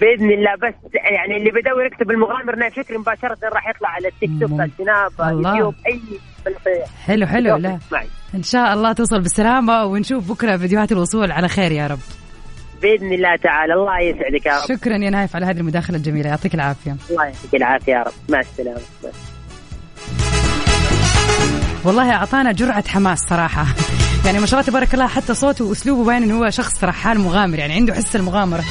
بإذن 0.00 0.30
الله 0.30 0.54
بس 0.62 0.74
يعني 0.94 1.36
اللي 1.36 1.50
بدور 1.50 1.86
يكتب 1.86 2.10
المغامر 2.10 2.56
نايف 2.56 2.74
شكري 2.74 2.98
مباشرة 2.98 3.38
راح 3.54 3.68
يطلع 3.68 3.88
على 3.88 4.08
التيك 4.08 4.30
توك. 4.40 4.60
السناب 4.60 5.30
الله. 5.30 5.52
اليوتيوب 5.52 5.74
أي 5.86 6.00
حلو 7.06 7.26
حلو. 7.26 7.56
لا. 7.56 7.78
إن 8.34 8.42
شاء 8.42 8.74
الله 8.74 8.92
توصل 8.92 9.20
بالسلامة 9.20 9.84
ونشوف 9.84 10.30
بكرة 10.32 10.56
فيديوهات 10.56 10.92
الوصول. 10.92 11.32
على 11.32 11.48
خير 11.48 11.72
يا 11.72 11.86
رب. 11.86 12.23
باذن 12.84 13.12
الله 13.12 13.36
تعالى 13.36 13.74
الله 13.74 14.00
يسعدك 14.00 14.46
يا 14.46 14.56
رب. 14.56 14.68
شكرا 14.68 14.96
يا 14.96 15.10
نايف 15.10 15.36
على 15.36 15.46
هذه 15.46 15.58
المداخلة 15.58 15.96
الجميلة. 15.96 16.28
يعطيك 16.28 16.54
العافية. 16.54 16.96
الله 17.10 17.24
يعطيك 17.24 17.54
العافية 17.54 17.92
يا 17.92 18.02
رب. 18.02 18.12
مع 18.28 18.40
السلامة. 18.40 18.80
والله 21.84 22.12
أعطانا 22.12 22.52
جرعة 22.52 22.88
حماس 22.88 23.18
صراحة. 23.18 23.66
يعني 24.26 24.38
ما 24.38 24.46
شاء 24.46 24.60
الله 24.60 24.70
تبارك 24.70 24.94
الله 24.94 25.06
حتى 25.06 25.34
صوته 25.34 25.64
واسلوبه 25.64 26.04
باين 26.04 26.22
انه 26.22 26.38
هو 26.38 26.50
شخص 26.50 26.84
رحال 26.84 27.20
مغامر 27.20 27.58
يعني 27.58 27.74
عنده 27.74 27.94
حس 27.94 28.16
المغامرة. 28.16 28.64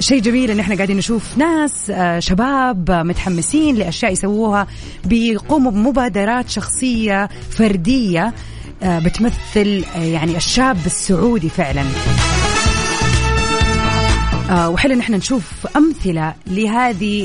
شيء 0.00 0.20
جميل 0.20 0.50
إن 0.50 0.60
إحنا 0.60 0.74
قاعدين 0.74 0.96
نشوف 0.96 1.38
ناس 1.38 1.90
آه، 1.90 2.18
شباب 2.18 2.90
آه، 2.90 3.02
متحمسين 3.02 3.76
لأشياء 3.76 4.12
يسووها 4.12 4.66
بيقوموا 5.04 5.72
بمبادرات 5.72 6.48
شخصية 6.48 7.28
فردية. 7.50 8.34
بتمثل 8.82 9.84
آه، 9.96 9.98
يعني 10.02 10.36
الشاب 10.36 10.86
السعودي 10.86 11.48
فعلا. 11.48 11.84
آه، 14.50 14.68
وحلو 14.68 14.94
إن 14.94 15.00
إحنا 15.00 15.16
نشوف 15.16 15.66
أمثلة 15.76 16.34
لهذه 16.46 17.24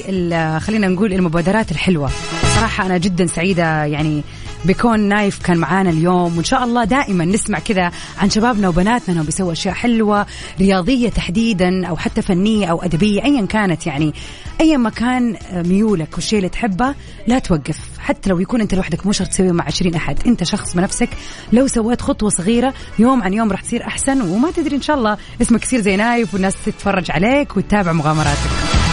خلينا 0.60 0.88
نقول 0.88 1.14
المبادرات 1.14 1.72
الحلوة. 1.72 2.10
صراحة 2.56 2.86
أنا 2.86 2.98
جدا 2.98 3.26
سعيدة 3.26 3.86
يعني 3.86 4.24
بكون 4.66 5.00
نايف 5.00 5.40
كان 5.44 5.58
معانا 5.58 5.90
اليوم 5.90 6.38
وإن 6.38 6.44
شاء 6.44 6.64
الله 6.64 6.84
دائما 6.84 7.26
نسمع 7.26 7.60
كذا 7.60 7.92
عن 8.18 8.30
شبابنا 8.30 8.70
وبناتنا 8.70 9.14
إنهم 9.14 9.26
بيسووا 9.26 9.52
أشياء 9.52 9.74
حلوة 9.74 10.26
رياضية 10.60 11.10
تحديدا 11.10 11.88
أو 11.88 11.98
حتى 11.98 12.22
فنية 12.22 12.66
أو 12.66 12.82
أدبية 12.82 13.24
ايا 13.24 13.46
كانت 13.46 13.88
يعني. 13.88 14.14
ايا 14.62 14.78
ما 14.78 14.90
كان 14.90 15.38
ميولك 15.54 16.14
والشيء 16.14 16.40
اللي 16.40 16.50
تحبه 16.50 16.96
لا 17.28 17.40
توقف. 17.40 17.80
حتى 18.00 18.30
لو 18.30 18.40
يكون 18.40 18.62
أنت 18.62 18.76
لوحدك 18.76 19.06
مو 19.06 19.12
شرط 19.12 19.28
تسويه 19.28 19.52
مع 19.52 19.66
20 19.66 19.96
أحد. 19.96 20.20
أنت 20.28 20.44
شخص 20.44 20.74
بنفسك. 20.76 21.10
لو 21.54 21.68
سويت 21.68 22.02
خطوة 22.02 22.30
صغيرة 22.30 22.74
يوم 23.00 23.24
عن 23.24 23.34
يوم 23.34 23.52
راح 23.52 23.62
تصير 23.62 23.88
أحسن 23.88 24.22
وما 24.22 24.52
تدري 24.52 24.76
إن 24.76 24.82
شاء 24.82 24.98
الله 24.98 25.18
اسمك 25.42 25.64
يصير 25.64 25.82
زي 25.82 25.96
نايف 25.96 26.34
والناس 26.34 26.56
تتفرج 26.66 27.12
عليك 27.12 27.58
وتتابع 27.58 27.92
مغامراتك. 27.92 28.85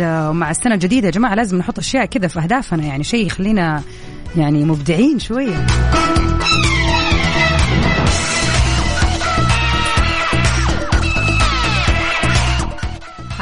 آه، 0.00 0.32
مع 0.32 0.50
السنة 0.50 0.74
الجديدة 0.74 1.06
يا 1.06 1.12
جماعة 1.12 1.34
لازم 1.34 1.58
نحط 1.58 1.78
أشياء 1.78 2.04
كذا 2.04 2.28
في 2.28 2.40
أهدافنا 2.40 2.84
يعني 2.84 3.04
شيء 3.04 3.26
يخلينا 3.26 3.82
يعني 4.36 4.64
مبدعين 4.64 5.18
شوية. 5.18 5.66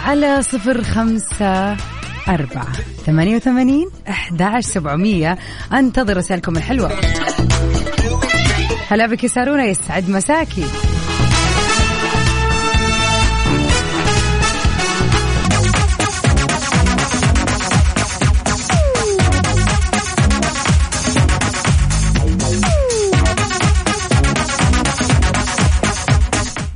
على 0.06 0.42
صفر 0.42 0.82
خمسة 0.82 1.76
أربعة 2.28 2.72
ثمانية 3.06 3.36
وثمانين 3.36 3.88
أحد 4.08 4.42
عشر 4.42 4.68
سبعمية. 4.68 5.38
أنتظر 5.72 6.16
رسائلكم 6.16 6.56
الحلوة. 6.56 6.90
هلا 8.88 9.06
بك 9.06 9.24
يا 9.24 9.28
سارونا 9.28 9.64
يسعد 9.64 10.10
مساكي. 10.10 10.64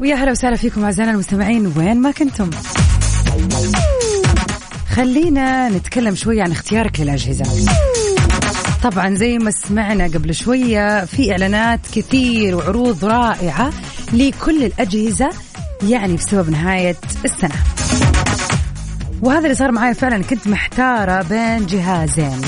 ويا 0.02 0.14
هلا 0.14 0.30
وسهلا 0.30 0.56
فيكم 0.56 0.84
أعزائنا 0.84 1.12
المستمعين 1.12 1.72
وين 1.76 2.00
ما 2.00 2.10
كنتم. 2.10 2.50
خلينا 4.90 5.68
نتكلم 5.68 6.14
شوية 6.14 6.42
عن 6.42 6.50
اختيارك 6.52 7.00
للأجهزة. 7.00 7.44
طبعا 8.82 9.14
زي 9.14 9.38
ما 9.38 9.50
سمعنا 9.50 10.04
قبل 10.04 10.34
شوية 10.34 11.04
في 11.04 11.32
إعلانات 11.32 11.80
كثير 11.94 12.56
وعروض 12.56 13.04
رائعة 13.04 13.72
لكل 14.12 14.64
الأجهزة 14.64 15.30
يعني 15.88 16.16
بسبب 16.16 16.50
نهاية 16.50 16.96
السنة. 17.24 17.54
وهذا 19.20 19.44
اللي 19.44 19.54
صار 19.54 19.72
معي 19.72 19.94
فعلا 19.94 20.22
كنت 20.22 20.48
محتارة 20.48 21.22
بين 21.22 21.66
جهازين. 21.66 22.40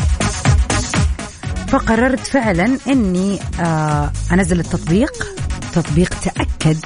فقررت 1.68 2.26
فعلا 2.26 2.78
إني 2.88 3.38
آه 3.60 4.12
أنزل 4.32 4.60
التطبيق. 4.60 5.26
تطبيق 5.74 6.14
تأكد 6.24 6.78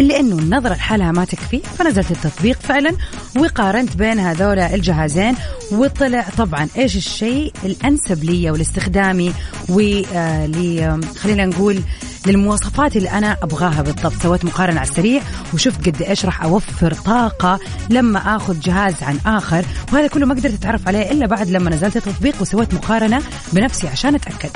اللي 0.00 0.20
إنه 0.20 0.38
النظره 0.38 0.74
لحالها 0.74 1.12
ما 1.12 1.24
تكفي 1.24 1.60
فنزلت 1.78 2.10
التطبيق 2.10 2.58
فعلا 2.60 2.92
وقارنت 3.36 3.96
بين 3.96 4.18
هذولا 4.18 4.74
الجهازين 4.74 5.34
وطلع 5.72 6.26
طبعا 6.38 6.68
إيش 6.78 6.96
الشيء 6.96 7.52
الانسب 7.64 8.24
لي 8.24 8.50
ولاستخدامي 8.50 9.32
ول 9.68 10.06
خلينا 11.18 11.46
نقول 11.46 11.82
للمواصفات 12.26 12.96
اللي 12.96 13.10
أنا 13.10 13.36
أبغاها 13.42 13.82
بالضبط. 13.82 14.22
سويت 14.22 14.44
مقارنة 14.44 14.80
على 14.80 14.88
السريع 14.88 15.22
وشفت 15.54 15.88
قد 15.88 16.02
إيش 16.02 16.24
راح 16.24 16.42
أوفر 16.42 16.94
طاقة 16.94 17.60
لما 17.90 18.36
آخذ 18.36 18.60
جهاز 18.60 18.94
عن 19.02 19.18
آخر 19.26 19.64
وهذا 19.92 20.06
كله 20.06 20.26
ما 20.26 20.34
قدرت 20.34 20.54
أتعرف 20.54 20.88
عليه 20.88 21.10
إلا 21.10 21.26
بعد 21.26 21.50
لما 21.50 21.70
نزلت 21.70 21.96
التطبيق 21.96 22.34
وسويت 22.40 22.74
مقارنة 22.74 23.22
بنفسي 23.52 23.88
عشان 23.88 24.14
أتأكد. 24.14 24.50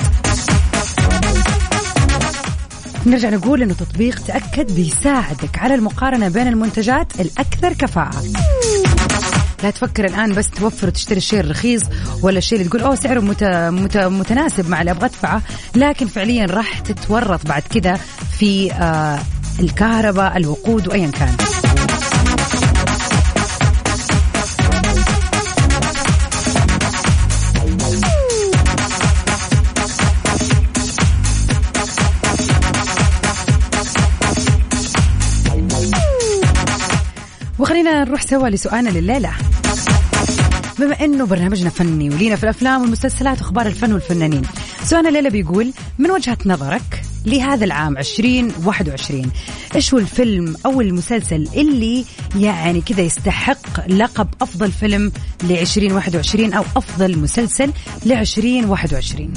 نرجع 3.05 3.29
نقول 3.29 3.61
إنه 3.61 3.73
تطبيق 3.73 4.19
تأكد 4.27 4.75
بيساعدك 4.75 5.57
على 5.57 5.75
المقارنة 5.75 6.29
بين 6.29 6.47
المنتجات 6.47 7.19
الأكثر 7.19 7.73
كفاءة. 7.73 8.23
لا 9.63 9.71
تفكر 9.71 10.05
الآن 10.05 10.33
بس 10.33 10.49
توفر 10.49 10.87
وتشتري 10.87 11.17
الشيء 11.17 11.39
الرخيص 11.39 11.81
ولا 12.21 12.37
الشيء 12.37 12.57
اللي 12.59 12.69
تقول 12.69 12.81
أوه 12.81 12.95
سعره 12.95 13.19
مت... 13.19 13.43
مت... 13.43 13.97
متناسب 13.97 14.69
مع 14.69 14.81
اللي 14.81 14.91
أبغى 14.91 15.05
أدفعه 15.05 15.41
لكن 15.75 16.07
فعليا 16.07 16.45
راح 16.45 16.79
تتورط 16.79 17.47
بعد 17.47 17.61
كذا 17.61 17.99
في 18.39 18.73
آه 18.73 19.19
الكهرباء 19.59 20.37
الوقود 20.37 20.87
وايا 20.87 21.11
كان. 21.11 21.35
نروح 38.03 38.21
سوا 38.21 38.49
لسؤالنا 38.49 38.89
لليلة 38.89 39.31
بما 40.79 41.05
إنه 41.05 41.25
برنامجنا 41.25 41.69
فني 41.69 42.09
ولينا 42.09 42.35
في 42.35 42.43
الأفلام 42.43 42.81
والمسلسلات 42.81 43.41
وأخبار 43.41 43.65
الفن 43.65 43.93
والفنانين 43.93 44.41
سؤالنا 44.83 45.09
الليلة 45.09 45.29
بيقول 45.29 45.73
من 45.99 46.11
وجهة 46.11 46.37
نظرك 46.45 47.01
لهذا 47.25 47.65
العام 47.65 47.97
2021 47.97 49.31
إيش 49.75 49.93
هو 49.93 49.99
الفيلم 49.99 50.55
أو 50.65 50.81
المسلسل 50.81 51.47
اللي 51.55 52.05
يعني 52.35 52.81
كذا 52.81 53.01
يستحق 53.01 53.89
لقب 53.89 54.27
أفضل 54.41 54.71
فيلم 54.71 55.11
ل 55.43 55.51
2021 55.51 56.53
أو 56.53 56.63
أفضل 56.75 57.17
مسلسل 57.17 57.71
ل 58.05 58.11
2021 58.11 59.33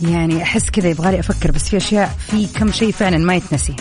يعني 0.00 0.42
أحس 0.42 0.70
كذا 0.70 0.88
يبغالي 0.88 1.20
أفكر 1.20 1.50
بس 1.50 1.68
في 1.68 1.76
أشياء 1.76 2.16
في 2.30 2.46
كم 2.46 2.72
شيء 2.72 2.92
فعلا 2.92 3.18
ما 3.18 3.34
يتنسي. 3.34 3.76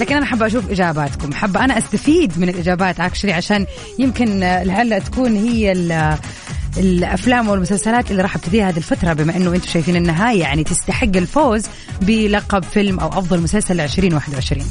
لكن 0.00 0.16
أنا 0.16 0.26
حابة 0.26 0.46
أشوف 0.46 0.70
إجاباتكم. 0.70 1.32
حابة 1.32 1.64
أنا 1.64 1.78
أستفيد 1.78 2.38
من 2.38 2.48
الإجابات 2.48 3.00
اكشلي 3.00 3.32
عشان 3.32 3.66
يمكن 3.98 4.40
لعل 4.40 5.00
تكون 5.02 5.36
هي 5.36 5.72
ال- 5.72 6.16
الأفلام 6.76 7.48
والمسلسلات 7.48 8.10
اللي 8.10 8.22
راح 8.22 8.36
أبتديها 8.36 8.68
هذه 8.68 8.76
الفترة 8.76 9.12
بما 9.12 9.36
إنه 9.36 9.54
أنتم 9.54 9.68
شايفين 9.68 9.96
انها 9.96 10.32
يعني 10.32 10.64
تستحق 10.64 11.16
الفوز 11.16 11.62
بلقب 12.02 12.62
فيلم 12.62 13.00
أو 13.00 13.08
أفضل 13.08 13.40
مسلسل 13.40 13.76
ل 13.76 13.80
2021 13.80 14.64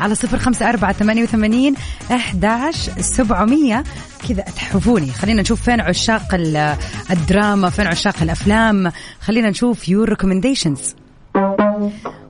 على 0.00 0.14
صفر 0.14 0.38
خمسة 0.38 0.68
أربعة 0.68 0.92
ثمانية 0.92 1.22
وثمانين 1.22 1.74
أحداش 2.12 2.76
سبعمية. 3.00 3.84
كذا 4.28 4.40
أتحفوني 4.40 5.10
خلينا 5.12 5.42
نشوف 5.42 5.62
فين 5.62 5.80
عشاق 5.80 6.34
ال- 6.34 6.76
الدراما 7.10 7.70
فين 7.70 7.86
عشاق 7.86 8.14
الأفلام. 8.22 8.92
خلينا 9.20 9.50
نشوف 9.50 9.88
your 9.88 10.08
recommendations 10.08 10.94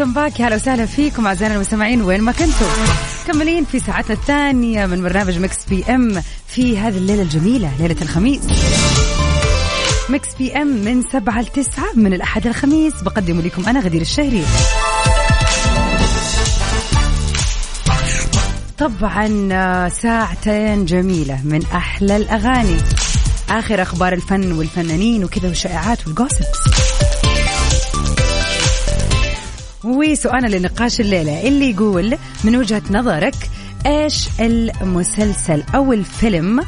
Welcome 0.00 0.12
back 0.12 0.40
يا 0.40 0.46
هلا 0.46 0.56
وسهلا 0.56 0.86
فيكم 0.86 1.26
أعزائنا 1.26 1.54
المستمعين 1.54 2.02
وين 2.02 2.20
ما 2.20 2.32
كنتم 2.32 2.66
مكملين 3.24 3.64
في 3.64 3.80
ساعتنا 3.80 4.14
الثانية 4.14 4.86
من 4.86 5.02
برنامج 5.02 5.38
Mix 5.38 5.56
PM 5.68 6.22
في 6.46 6.78
هذه 6.78 6.96
الليلة 6.96 7.22
الجميلة 7.22 7.70
ليلة 7.78 7.96
الخميس. 8.02 8.40
Mix 10.08 10.28
PM 10.38 10.66
من 10.66 11.02
سبعة 11.12 11.40
لتسعة 11.40 11.92
من 11.94 12.14
الأحد 12.14 12.46
الخميس. 12.46 13.02
بقدم 13.02 13.40
لكم 13.40 13.66
أنا 13.66 13.80
غدير 13.80 14.00
الشهري. 14.00 14.44
طبعا 18.78 19.48
آه، 19.52 19.88
ساعتين 19.88 20.84
جميلة 20.84 21.40
من 21.44 21.62
أحلى 21.74 22.16
الأغاني. 22.16 22.76
آخر 23.50 23.82
أخبار 23.82 24.12
الفن 24.12 24.52
والفنانين 24.52 25.24
وكذا 25.24 25.48
والشائعات 25.48 26.06
وال 26.06 26.23
gossips 26.23 26.83
وسؤالنا 29.84 30.56
لنقاش 30.56 31.00
الليلة 31.00 31.48
اللي 31.48 31.70
يقول 31.70 32.16
من 32.44 32.56
وجهة 32.56 32.82
نظرك 32.90 33.34
إيش 33.86 34.28
المسلسل 34.40 35.62
أو 35.74 35.92
الفيلم 35.92 36.64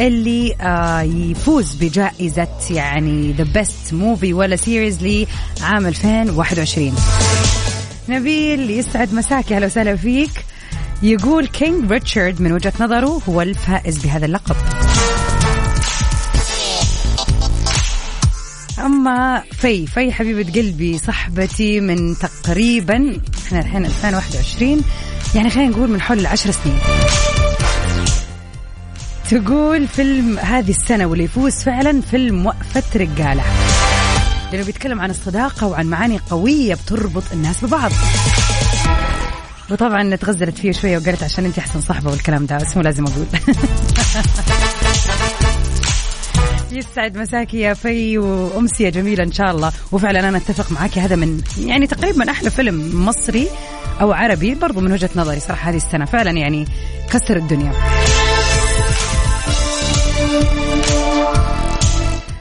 اللي 0.00 0.54
آه 0.60 1.00
يفوز 1.00 1.74
بجائزة 1.74 2.48
يعني 2.70 3.32
the 3.32 3.44
best 3.44 3.94
movie 3.94 4.32
ولا 4.32 4.56
series 4.56 5.26
لعام 5.60 5.86
2021 5.86 6.94
نبيل 8.08 8.70
يسعد 8.70 9.14
مساك 9.14 9.52
أهلا 9.52 9.66
وسهلا 9.66 9.96
فيك. 9.96 10.30
يقول 11.02 11.46
King 11.46 11.92
Richard 11.92 12.42
من 12.42 12.52
وجهة 12.52 12.72
نظره 12.80 13.22
هو 13.28 13.42
الفائز 13.42 13.98
بهذا 13.98 14.26
اللقب. 14.26 14.56
أما 18.86 19.42
في 19.52 19.86
في 19.86 20.12
حبيبة 20.12 20.52
قلبي 20.52 20.98
صاحبتي 20.98 21.80
من 21.80 22.18
تقريبا 22.18 23.20
إحنا 23.46 23.58
الحين 23.58 23.84
2021 23.84 24.82
يعني 25.34 25.50
خلينا 25.50 25.70
نقول 25.70 25.90
من 25.90 26.00
حول 26.00 26.18
العشر 26.18 26.50
سنين. 26.50 26.78
تقول 29.30 29.88
فيلم 29.88 30.38
هذه 30.38 30.70
السنة 30.70 31.06
واللي 31.06 31.24
يفوز 31.24 31.54
فعلا 31.54 32.00
فيلم 32.00 32.46
وقفة 32.46 33.00
رجالة. 33.00 33.42
لأنه 34.52 34.64
بيتكلم 34.64 35.00
عن 35.00 35.10
الصداقة 35.10 35.66
وعن 35.66 35.86
معاني 35.86 36.18
قوية 36.30 36.74
بتربط 36.74 37.24
الناس 37.32 37.64
ببعض. 37.64 37.90
وطبعا 39.70 40.16
تغزلت 40.16 40.58
فيه 40.58 40.72
شوية 40.72 40.98
وقالت 40.98 41.22
عشان 41.22 41.44
انت 41.44 41.58
أحسن 41.58 41.80
صحبه 41.80 42.10
والكلام 42.10 42.46
ده 42.46 42.56
بس 42.56 42.76
مو 42.76 42.82
لازم 42.82 43.04
أقول. 43.06 43.26
يسعد. 46.72 47.18
مساكي 47.18 47.60
يا 47.60 47.74
في 47.74 48.18
وأمسية 48.18 48.88
جميلة 48.88 49.24
إن 49.24 49.32
شاء 49.32 49.50
الله. 49.50 49.72
وفعلا 49.92 50.28
أنا 50.28 50.36
أتفق 50.38 50.72
معك 50.72 50.98
هذا 50.98 51.16
من 51.16 51.40
يعني 51.58 51.86
تقريبا 51.86 52.30
أحلى 52.30 52.50
فيلم 52.50 53.06
مصري 53.06 53.48
أو 54.00 54.12
عربي 54.12 54.54
برضو 54.54 54.80
من 54.80 54.92
وجهة 54.92 55.10
نظري 55.16 55.40
صراحة 55.40 55.70
هذه 55.70 55.76
السنة. 55.76 56.04
فعلا 56.04 56.30
يعني 56.30 56.64
كسر 57.12 57.36
الدنيا. 57.36 57.72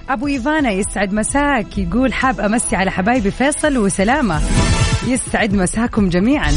أبو 0.10 0.28
إيفانا 0.28 0.72
يسعد 0.72 1.14
مساك 1.14 1.78
يقول 1.78 2.14
حاب 2.14 2.40
أمسي 2.40 2.76
على 2.76 2.92
حبايبي 2.92 3.32
فيصل 3.32 3.78
وسلامة. 3.78 4.42
يسعد 5.08 5.54
مساكم 5.54 6.10
جميعا. 6.10 6.52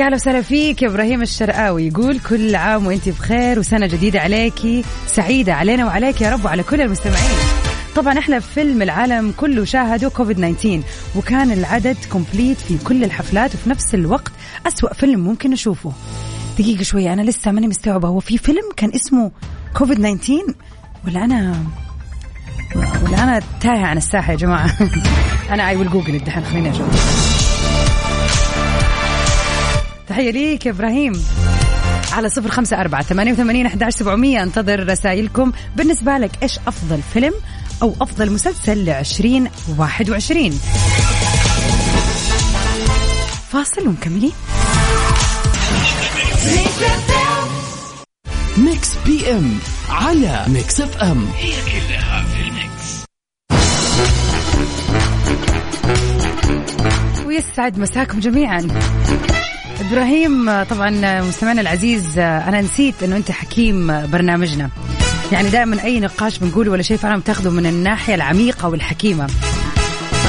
يا 0.00 0.06
أهلا 0.06 0.14
وسهلا 0.14 0.42
فيك 0.42 0.82
يا 0.82 0.88
إبراهيم 0.88 1.22
الشرقاوي. 1.22 1.86
يقول 1.86 2.18
كل 2.18 2.54
عام 2.54 2.86
وأنت 2.86 3.08
بخير 3.08 3.58
وسنة 3.58 3.86
جديدة 3.86 4.20
عليكي 4.20 4.84
سعيدة 5.06 5.54
علينا 5.54 5.86
وعليك 5.86 6.20
يا 6.20 6.30
رب 6.30 6.44
وعلى 6.44 6.62
كل 6.62 6.80
المستمعين. 6.80 7.38
طبعا 7.96 8.18
إحنا 8.18 8.40
في 8.40 8.54
فيلم 8.54 8.82
العالم 8.82 9.32
كله 9.36 9.64
شاهدوا 9.64 10.10
كوفيد 10.10 10.36
19 10.36 10.82
وكان 11.16 11.50
العدد 11.50 11.96
complete 12.12 12.56
في 12.58 12.78
كل 12.78 13.04
الحفلات 13.04 13.54
وفي 13.54 13.70
نفس 13.70 13.94
الوقت 13.94 14.32
أسوأ 14.66 14.94
فيلم 14.94 15.20
ممكن 15.20 15.50
نشوفه. 15.50 15.92
دقيقة 16.58 16.82
شوية 16.82 17.12
أنا 17.12 17.22
لسه 17.22 17.50
ماني 17.50 17.68
مستوعبة 17.68 18.08
هو 18.08 18.20
في 18.20 18.38
فيلم 18.38 18.72
كان 18.76 18.90
اسمه 18.94 19.30
كوفيد 19.76 19.98
19 19.98 20.54
ولا 21.06 21.24
أنا 21.24 21.56
ولا 22.74 23.22
أنا 23.22 23.40
تايهة 23.60 23.86
عن 23.86 23.96
الساحة 23.96 24.32
يا 24.32 24.36
جماعة؟ 24.36 24.78
أنا 25.52 25.68
أي 25.68 25.84
جوجل 25.84 26.14
الدحين 26.14 26.44
خليني 26.44 26.70
أشوف. 26.70 27.29
تحية 30.10 30.30
ليك 30.30 30.66
يا 30.66 30.70
إبراهيم. 30.70 31.12
على 32.12 32.28
صفر 32.28 32.50
خمسة 32.50 32.80
أربعة 32.80 33.02
ثمانية 33.02 33.32
وثمانين 33.32 33.66
أحد 33.66 33.88
سبعمية 33.88 34.42
انتظر 34.42 34.88
رسائلكم. 34.88 35.52
بالنسبة 35.76 36.18
لك 36.18 36.30
إيش 36.42 36.58
أفضل 36.66 37.00
فيلم 37.12 37.32
أو 37.82 37.94
أفضل 38.00 38.32
مسلسل 38.32 38.84
لعشرين 38.84 39.50
واحد 39.78 40.10
وعشرين؟ 40.10 40.52
فاصل 43.52 43.88
ومكملين. 43.88 44.32
Mix 48.58 48.88
PM 49.06 49.58
على 49.90 50.44
Mix 50.48 50.80
FM. 50.80 51.26
ويسعد 57.26 57.78
مساكم 57.78 58.20
جميعا. 58.20 58.68
إبراهيم 59.80 60.62
طبعا 60.62 61.20
مستمعنا 61.20 61.60
العزيز 61.60 62.18
أنا 62.18 62.60
نسيت 62.60 63.02
إنه 63.02 63.16
أنت 63.16 63.30
حكيم 63.30 64.06
برنامجنا. 64.06 64.70
يعني 65.32 65.48
دائما 65.48 65.84
أي 65.84 66.00
نقاش 66.00 66.38
بنقوله 66.38 66.70
ولا 66.70 66.82
شيء 66.82 66.96
فعلا 66.96 67.20
بتاخذه 67.20 67.50
من 67.50 67.66
الناحية 67.66 68.14
العميقة 68.14 68.68
والحكيمة. 68.68 69.26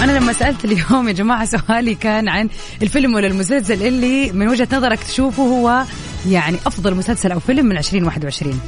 أنا 0.03 0.11
لما 0.11 0.33
سألت 0.33 0.65
اليوم 0.65 1.07
يا 1.07 1.13
جماعة 1.13 1.45
سؤالي 1.45 1.95
كان 1.95 2.29
عن 2.29 2.49
الفيلم 2.81 3.15
ولا 3.15 3.27
المسلسل 3.27 3.83
اللي 3.83 4.31
من 4.31 4.47
وجهة 4.47 4.67
نظرك 4.73 5.03
تشوفه 5.03 5.43
هو 5.43 5.83
يعني 6.29 6.57
أفضل 6.65 6.95
مسلسل 6.95 7.31
أو 7.31 7.39
فيلم 7.39 7.65
من 7.65 7.77
2021 7.77 8.59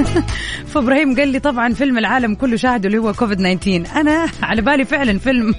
فإبراهيم 0.74 1.16
قال 1.16 1.28
لي 1.28 1.38
طبعا 1.38 1.74
فيلم 1.74 1.98
العالم 1.98 2.34
كله 2.34 2.56
شاهده 2.56 2.86
اللي 2.86 2.98
هو 2.98 3.12
كوفيد 3.12 3.38
19 3.38 4.00
أنا 4.00 4.28
على 4.42 4.62
بالي 4.62 4.84
فعلا 4.84 5.18
فيلم 5.18 5.54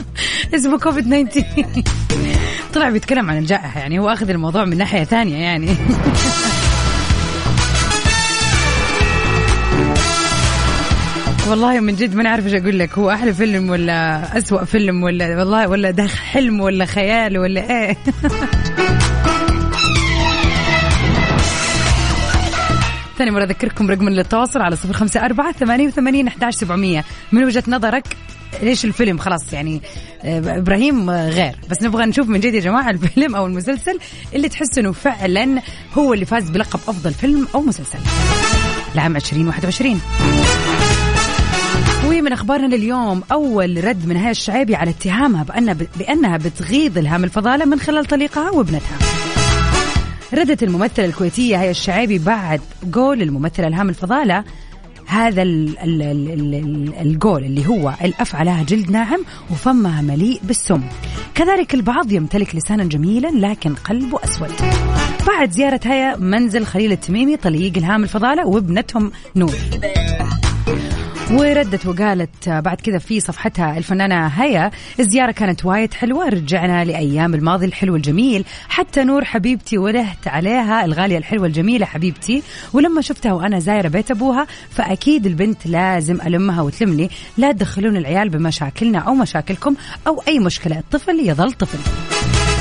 اسمه 0.54 0.78
كوفيد 0.78 1.28
19 1.28 1.84
طلع 2.78 2.90
بيتكلم 2.90 3.30
عن 3.30 3.38
الجائحة 3.38 3.80
يعني 3.80 3.98
هو 3.98 4.08
أخذ 4.08 4.30
الموضوع 4.30 4.64
من 4.64 4.76
ناحية 4.76 5.04
ثانية 5.04 5.36
يعني. 5.36 5.66
والله 11.48 11.80
من 11.80 11.94
جد 11.94 12.14
ما 12.14 12.22
نعرف 12.22 12.46
إيش 12.46 12.54
أقول 12.54 12.78
لك 12.78 12.98
هو 12.98 13.10
أحلى 13.10 13.34
فيلم 13.34 13.70
ولا 13.70 14.38
أسوأ 14.38 14.64
فيلم 14.64 15.02
ولا 15.02 15.38
والله 15.38 15.68
ولا 15.68 15.90
ده 15.90 16.06
حلم 16.06 16.60
ولا 16.60 16.84
خيال 16.84 17.38
ولا 17.38 17.60
إيه؟ 17.70 17.96
ثاني 23.18 23.30
مرة 23.30 23.44
أذكركم 23.44 23.90
رقم 23.90 24.08
للتواصل 24.08 24.60
على 24.60 24.76
صفر 24.76 24.92
خمسة 24.92 25.24
أربعة 25.24 25.52
ثمانية 25.52 25.86
وثمانين 25.86 26.26
أحداش 26.26 26.54
سبعمية. 26.54 27.04
من 27.32 27.44
وجهة 27.44 27.64
نظرك؟ 27.68 28.16
ليش 28.62 28.84
الفيلم 28.84 29.18
خلاص 29.18 29.52
يعني 29.52 29.82
آه، 30.24 30.58
إبراهيم 30.58 31.10
غير. 31.10 31.56
بس 31.70 31.82
نبغى 31.82 32.06
نشوف 32.06 32.28
من 32.28 32.40
جد 32.40 32.54
يا 32.54 32.60
جماعة 32.60 32.90
الفيلم 32.90 33.36
أو 33.36 33.46
المسلسل 33.46 33.98
اللي 34.34 34.48
تحس 34.48 34.78
إنه 34.78 34.92
فعلا 34.92 35.62
هو 35.98 36.14
اللي 36.14 36.24
فاز 36.24 36.50
بلقب 36.50 36.80
أفضل 36.88 37.14
فيلم 37.14 37.48
أو 37.54 37.60
مسلسل. 37.60 37.98
لعام 38.94 39.16
2021 39.16 40.00
ومن 42.06 42.32
أخبارنا 42.32 42.74
لليوم. 42.76 43.22
أول 43.32 43.84
رد 43.84 44.06
من 44.06 44.16
هيا 44.16 44.30
الشعيبي 44.30 44.76
على 44.76 44.90
اتهامها 44.90 45.42
بأنها 45.42 45.76
بأنها 45.98 46.36
بتغيظ 46.36 46.98
الهام 46.98 47.24
الفضالة 47.24 47.64
من 47.64 47.80
خلال 47.80 48.04
طليقها 48.04 48.50
وابنتها. 48.50 48.98
ردت 50.34 50.62
الممثلة 50.62 51.04
الكويتية 51.04 51.56
هي 51.60 51.70
الشعيبي 51.70 52.18
بعد 52.18 52.60
جول 52.84 53.22
الممثلة 53.22 53.66
إلهام 53.66 53.88
الفضالة 53.88 54.44
هذا 55.08 55.42
ال 55.42 55.78
ال 55.78 56.02
ال 56.02 56.54
ال 56.54 56.94
الجول 57.00 57.44
اللي 57.44 57.66
هو 57.66 57.94
الأفعى 58.04 58.44
لها 58.44 58.62
جلد 58.62 58.90
ناعم 58.90 59.24
وفمها 59.50 60.02
مليء 60.02 60.40
بالسم. 60.44 60.82
كذلك 61.34 61.74
البعض 61.74 62.12
يمتلك 62.12 62.54
لسانا 62.56 62.84
جميلا 62.84 63.28
لكن 63.34 63.74
قلبه 63.74 64.18
أسود. 64.24 64.52
بعد 65.26 65.50
زيارة 65.50 65.80
هيا 65.84 66.16
منزل 66.16 66.66
خليل 66.66 66.92
التميمي 66.92 67.36
طليق 67.36 67.76
إلهام 67.76 68.02
الفضالة 68.02 68.46
وابنتهم 68.46 69.12
نور. 69.36 69.54
وردت 71.30 71.86
وقالت 71.86 72.48
بعد 72.48 72.80
كذا 72.80 72.98
في 72.98 73.20
صفحتها 73.20 73.78
الفنانة 73.78 74.26
هيا 74.26 74.70
الزيارة 75.00 75.30
كانت 75.30 75.64
وايد 75.64 75.94
حلوة 75.94 76.28
رجعنا 76.28 76.84
لأيام 76.84 77.34
الماضي 77.34 77.66
الحلو 77.66 77.96
الجميل 77.96 78.44
حتى 78.68 79.04
نور 79.04 79.24
حبيبتي 79.24 79.78
ولهت 79.78 80.28
عليها 80.28 80.84
الغالية 80.84 81.18
الحلوة 81.18 81.46
الجميلة 81.46 81.86
حبيبتي 81.86 82.42
ولما 82.72 83.00
شفتها 83.00 83.32
وأنا 83.32 83.58
زايرة 83.58 83.88
بيت 83.88 84.10
أبوها 84.10 84.46
فأكيد 84.70 85.26
البنت 85.26 85.66
لازم 85.66 86.20
ألمها 86.20 86.62
وتلمني 86.62 87.10
لا 87.38 87.52
تدخلون 87.52 87.96
العيال 87.96 88.28
بمشاكلنا 88.28 88.98
أو 88.98 89.14
مشاكلكم 89.14 89.74
أو 90.06 90.22
أي 90.28 90.38
مشكلة 90.38 90.78
الطفل 90.78 91.28
يظل 91.28 91.52
طفل. 91.52 91.78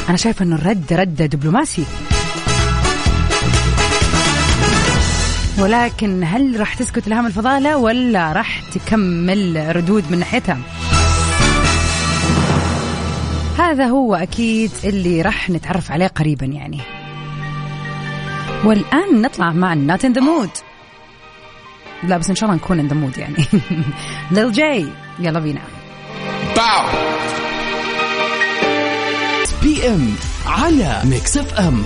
أنا 0.10 0.18
شايفة 0.18 0.46
أنه 0.46 0.56
الرد 0.56 0.94
رد 0.94 1.16
دبلوماسي. 1.16 1.84
ولكن 5.60 6.24
هل 6.24 6.60
راح 6.60 6.74
تسكت 6.74 7.08
الهام 7.08 7.26
الفضالة 7.26 7.78
ولا 7.78 8.32
راح 8.32 8.62
تكمل 8.74 9.76
ردود 9.76 10.12
من 10.12 10.20
ناحيتها 10.20 10.58
هذا 13.58 13.86
هو 13.86 14.16
أكيد 14.16 14.72
اللي 14.84 15.22
راح 15.22 15.50
نتعرف 15.50 15.92
عليه 15.92 16.08
قريبا 16.08 16.46
يعني. 16.46 16.82
والآن 18.66 19.22
نطلع 19.22 19.52
مع 19.52 19.74
نات 19.74 20.06
ان 20.06 20.14
ذا 20.14 20.22
مود 20.22 20.50
لا 22.04 22.18
بس 22.18 22.30
إن 22.30 22.36
شاء 22.36 22.50
الله 22.50 22.64
نكون 22.64 22.80
ان 22.80 22.88
ذا 22.88 22.96
مود 22.96 23.18
يعني. 23.18 23.46
ليل 24.32 24.52
جاي 24.52 24.88
يلا 25.20 25.40
بينا. 25.40 25.62
باو. 26.56 26.88
بي 29.64 29.88
ام 29.88 30.16
على 30.46 31.02
ميكس 31.06 31.38
اف 31.38 31.54
ام 31.54 31.84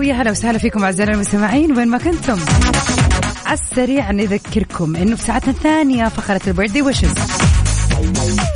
ويا 0.00 0.14
هلا 0.14 0.30
وسهلا 0.30 0.58
فيكم 0.58 0.84
اعزائنا 0.84 1.14
المستمعين 1.14 1.78
وين 1.78 1.88
ما 1.88 1.98
كنتم. 1.98 2.38
على 3.46 3.58
السريع 3.58 4.10
نذكركم 4.10 4.96
إنه 4.96 5.16
في 5.16 5.22
ساعتنا 5.22 5.50
الثانية 5.50 6.08
فقرة 6.08 6.40
البيرثدي 6.46 6.82
ويشز 6.82 7.14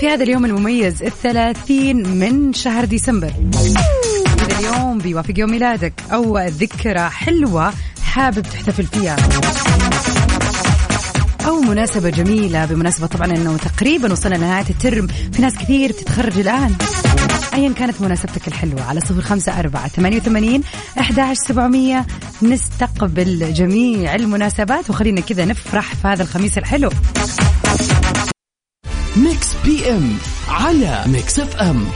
في 0.01 0.09
هذا 0.09 0.23
اليوم 0.23 0.45
المميز 0.45 1.03
الثلاثين 1.03 2.09
من 2.09 2.53
شهر 2.53 2.85
ديسمبر. 2.85 3.33
إذا 4.43 4.59
اليوم 4.59 4.99
بيوافق 4.99 5.35
يوم 5.39 5.51
ميلادك. 5.51 5.93
أو 6.13 6.39
ذكرى 6.39 7.09
حلوة 7.09 7.73
حابب 8.05 8.43
تحتفل 8.43 8.85
فيها. 8.85 9.17
أو 11.47 11.61
مناسبة 11.61 12.11
جميلة 12.11 12.65
بمناسبة 12.65 13.07
طبعا 13.07 13.27
أنه 13.27 13.57
تقريبا 13.57 14.13
وصلنا 14.13 14.35
لنهاية 14.35 14.71
الترم 14.71 15.07
في 15.07 15.43
ناس 15.43 15.55
كثير 15.55 15.93
بتتخرج 15.93 16.39
الآن. 16.39 16.75
أيا 17.55 17.73
كانت 17.73 18.01
مناسبتك 18.01 18.49
الحلوة 18.49 18.83
على 18.83 19.01
صفر 19.01 19.21
خمسة 19.21 19.59
أربعة 19.61 19.89
ثمانية 19.89 20.17
وثمانين 20.17 20.63
أحد 21.01 21.35
سبعمية. 21.49 22.07
نستقبل 22.43 23.53
جميع 23.55 24.15
المناسبات 24.15 24.91
وخلينا 24.91 25.21
كذا 25.21 25.45
نفرح 25.45 25.95
في 25.95 26.09
هذا 26.09 26.23
الخميس 26.23 26.59
الحلو. 26.59 26.91
Mix 29.17 29.49
PM 29.65 30.19
على 30.49 31.05
Mix 31.07 31.39
FM. 31.39 31.87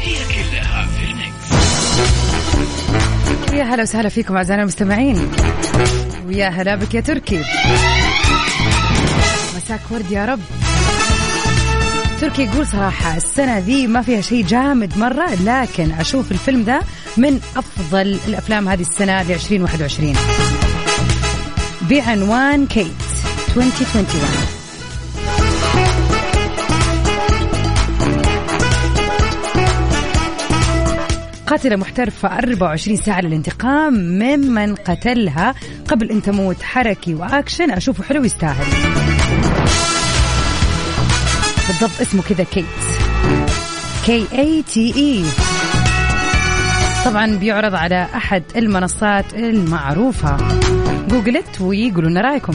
يا 3.52 3.64
هلا 3.64 3.82
وسهلا 3.82 4.08
فيكم 4.08 4.36
أعزائنا 4.36 4.62
المستمعين. 4.62 5.30
ويا 6.26 6.48
هلا 6.48 6.74
بك 6.74 6.94
يا 6.94 7.00
تركي. 7.00 7.44
مساك 9.68 9.90
ورد 9.90 10.10
يا 10.10 10.24
رب. 10.24 10.40
تركي 12.20 12.42
يقول 12.42 12.66
صراحة 12.66 13.16
السنة 13.16 13.58
ذي 13.58 13.86
ما 13.86 14.02
فيها 14.02 14.20
شيء 14.20 14.46
جامد 14.46 14.98
مرة 14.98 15.34
لكن 15.34 15.90
أشوف 15.90 16.32
الفيلم 16.32 16.62
ذا 16.62 16.80
من 17.16 17.40
أفضل 17.56 18.18
الأفلام 18.28 18.68
هذه 18.68 18.80
السنة 18.80 19.22
ل 19.22 19.32
2021 19.32 20.14
بعنوان 21.90 22.66
كيت 22.66 22.86
2021 23.56 24.58
قاتلة 31.46 31.76
محترفة 31.76 32.38
24 32.38 32.96
ساعة 32.96 33.20
للانتقام 33.20 33.94
ممن 33.94 34.74
قتلها 34.74 35.54
قبل 35.88 36.10
أن 36.10 36.22
تموت 36.22 36.62
حركي 36.62 37.14
وأكشن. 37.14 37.70
أشوفه 37.70 38.04
حلو 38.04 38.24
يستاهل. 38.24 39.17
بالضبط. 41.68 42.00
اسمه 42.00 42.22
كذا 42.22 42.44
كيت 42.44 42.64
K 44.06 44.26
A 44.32 44.62
T 44.62 44.94
E 44.96 45.24
طبعا 47.04 47.26
بيعرض 47.26 47.74
على 47.74 48.08
أحد 48.14 48.42
المنصات 48.56 49.34
المعروفة. 49.34 50.36
Google 51.08 51.47
it 51.47 51.60
وقولوا 51.60 52.10
لنا 52.10 52.20
رأيكم. 52.20 52.52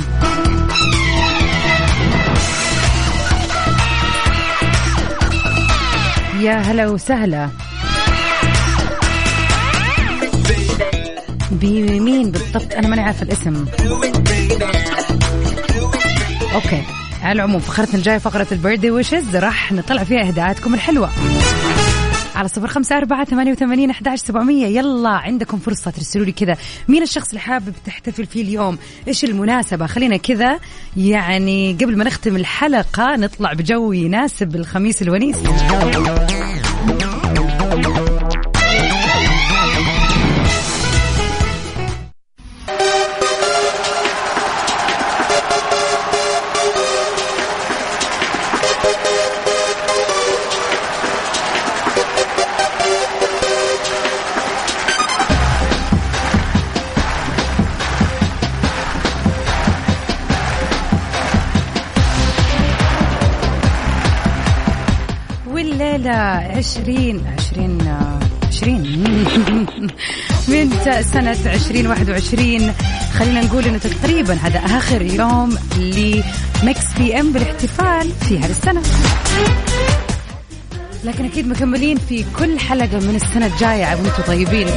يا 6.42 6.54
هلا 6.54 6.88
وسهلا. 6.88 7.50
بمين 11.52 12.32
بالضبط؟ 12.32 12.74
أنا 12.74 12.88
ماني 12.88 13.02
عارفة 13.02 13.24
الاسم. 13.24 13.66
Okay. 16.56 17.03
على 17.24 17.34
العموم 17.34 17.60
فقرتنا 17.60 17.96
الجاية 17.96 18.18
فقرة 18.18 18.48
ال 18.52 18.56
birthday 18.56 18.92
wishes 18.92 19.36
راح 19.36 19.72
نطلع 19.72 20.04
فيها 20.04 20.28
إهداءاتكم 20.28 20.74
الحلوة. 20.74 21.10
على 22.36 22.48
صفر 22.48 22.68
خمسة 22.68 22.98
أربعة 22.98 23.26
ثمانية 23.26 23.52
وثمانين 23.52 23.90
أحداش 23.90 24.20
سبعمية. 24.20 24.68
يلا 24.68 25.10
عندكم 25.10 25.58
فرصة 25.58 25.92
ترسلوا 25.92 26.26
لي 26.26 26.32
كذا. 26.32 26.58
مين 26.88 27.04
الشخص 27.04 27.28
اللي 27.28 27.40
حابب 27.40 27.74
تحتفل 27.86 28.26
فيه 28.26 28.42
اليوم؟ 28.42 28.78
إيش 29.08 29.24
المناسبة؟ 29.24 29.88
خلينا 29.88 30.18
كذا. 30.18 30.60
يعني 30.98 31.74
قبل 31.82 31.98
ما 31.98 32.04
نختم 32.04 32.36
الحلقة 32.36 33.16
نطلع 33.16 33.54
بجو 33.54 33.92
يناسب 33.92 34.56
الخميس 34.56 35.02
الونيس. 35.02 35.38
20 66.84 67.24
20 67.38 67.82
20 68.48 68.82
من 70.48 70.70
سنة 71.02 71.54
2021 71.54 72.74
خلينا 73.14 73.42
نقول 73.42 73.66
إنه 73.66 73.78
تقريبا 73.78 74.34
هذا 74.34 74.60
آخر 74.60 75.02
يوم 75.02 75.58
لمكس 75.78 76.94
بي 76.98 77.20
إم 77.20 77.32
بالاحتفال 77.32 78.12
في 78.12 78.40
هذه 78.40 78.50
السنة. 78.50 78.82
لكن 81.04 81.26
أكيد 81.26 81.48
مكملين 81.48 81.98
في 81.98 82.26
كل 82.40 82.60
حلقة 82.60 83.00
من 83.00 83.16
السنة 83.16 83.46
الجاية. 83.46 83.96
وأنتم 83.96 84.24
طيبين. 84.28 84.68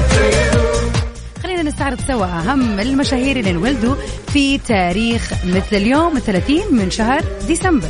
خلينا 1.42 1.62
نستعرض 1.62 2.00
سوا 2.08 2.26
أهم 2.26 2.80
المشاهير 2.80 3.36
اللي 3.36 3.50
انولدوا 3.50 3.94
في 4.32 4.58
تاريخ 4.58 5.32
مثل 5.44 5.76
اليوم 5.76 6.18
30 6.18 6.62
من 6.72 6.90
شهر 6.90 7.24
ديسمبر. 7.46 7.88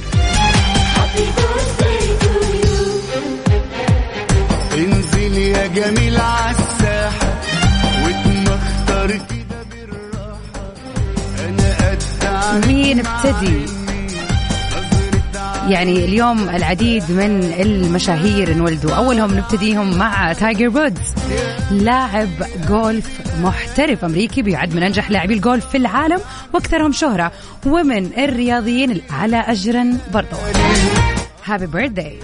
جميل 5.77 6.17
عالساحة 6.21 7.41
واتمختر 8.05 9.07
كده 9.07 9.62
بالراحة. 9.71 10.75
أنا 11.49 11.91
قد 11.91 12.67
مين 12.67 13.07
ابتدي؟ 13.07 13.67
يعني 15.69 16.05
اليوم 16.05 16.49
العديد 16.49 17.11
من 17.11 17.55
المشاهير 17.61 18.53
انولدوا 18.53 18.91
أولهم 18.91 19.35
نبتديهم 19.35 19.99
مع 19.99 20.33
تايجر 20.33 20.69
وودز 20.69 21.15
لاعب 21.71 22.29
جولف 22.69 23.21
محترف 23.43 24.05
أمريكي 24.05 24.43
بيعد 24.43 24.75
من 24.75 24.83
أنجح 24.83 25.11
لاعبي 25.11 25.35
الجولف 25.35 25.67
في 25.67 25.77
العالم 25.77 26.21
وأكثرهم 26.53 26.93
شهرة. 26.93 27.33
ومن 27.67 28.11
الرياضيين 28.19 28.91
الأعلى 28.91 29.37
أجرا 29.37 29.99
برضو. 30.12 30.37
Happy 31.45 31.67
birthday 31.67 32.19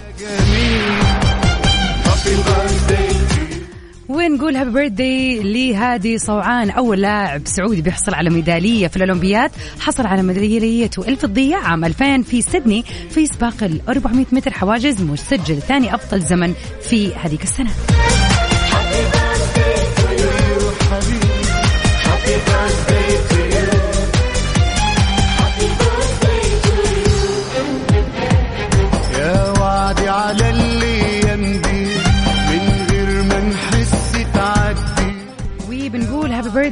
ونقول 4.12 4.56
happy 4.56 4.70
birthday 4.70 5.40
لهادي 5.40 6.18
صوعان 6.18 6.70
أول 6.70 7.00
لاعب 7.00 7.42
سعودي 7.44 7.82
بيحصل 7.82 8.14
على 8.14 8.30
ميدالية 8.30 8.88
في 8.88 8.96
الأولمبياد 8.96 9.50
حصل 9.80 10.06
على 10.06 10.22
ميداليته 10.22 11.08
الفضية 11.08 11.56
عام 11.56 11.84
2000 11.84 12.22
في 12.22 12.42
سيدني 12.42 12.84
في 13.10 13.26
سباق 13.26 13.62
ال 13.62 13.80
400 13.88 14.26
متر 14.32 14.50
حواجز 14.50 15.02
مسجل 15.02 15.60
ثاني 15.60 15.94
افضل 15.94 16.20
زمن 16.20 16.54
في 16.80 17.14
هذيك 17.14 17.42
السنة. 17.42 17.70
يا 22.32 23.01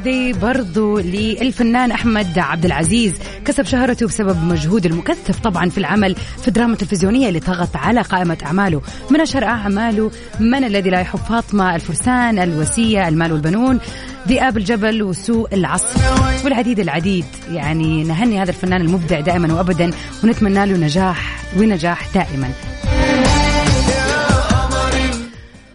بيرثدي 0.05 0.33
برضو 0.33 0.99
للفنان 0.99 1.91
أحمد 1.93 2.39
عبد 2.39 2.65
العزيز. 2.65 3.15
كسب 3.45 3.65
شهرته 3.65 4.07
بسبب 4.07 4.45
مجهود 4.45 4.87
المكثف 4.87 5.41
طبعا 5.41 5.69
في 5.69 5.79
العمل 5.79 6.15
في 6.15 6.49
الدراما 6.49 6.73
التلفزيونية 6.73 7.29
اللي 7.29 7.41
طغت 7.41 7.77
على 7.77 8.01
قائمة 8.01 8.39
أعماله. 8.47 8.83
من 9.11 9.21
أشهر 9.21 9.45
أعماله 9.45 10.11
من 10.41 10.65
الذي 10.65 10.91
لا 10.91 11.01
يحب 11.01 11.19
فاطمة 11.19 11.75
الفرسان 11.75 12.39
الوسيه 12.39 13.09
المال 13.09 13.33
والبنون 13.33 13.81
ذئاب 14.29 14.57
الجبل 14.57 15.03
وسوء 15.03 15.55
العصر. 15.55 16.01
والعديد 16.45 16.81
العديد. 16.81 17.25
يعني 17.51 18.05
نهني 18.05 18.43
هذا 18.43 18.51
الفنان 18.51 18.81
المبدع 18.81 19.21
دائما 19.21 19.55
وابدا 19.55 19.91
ونتمنى 20.25 20.67
له 20.67 20.77
نجاح 20.77 21.43
ونجاح 21.57 22.09
دائما. 22.15 22.51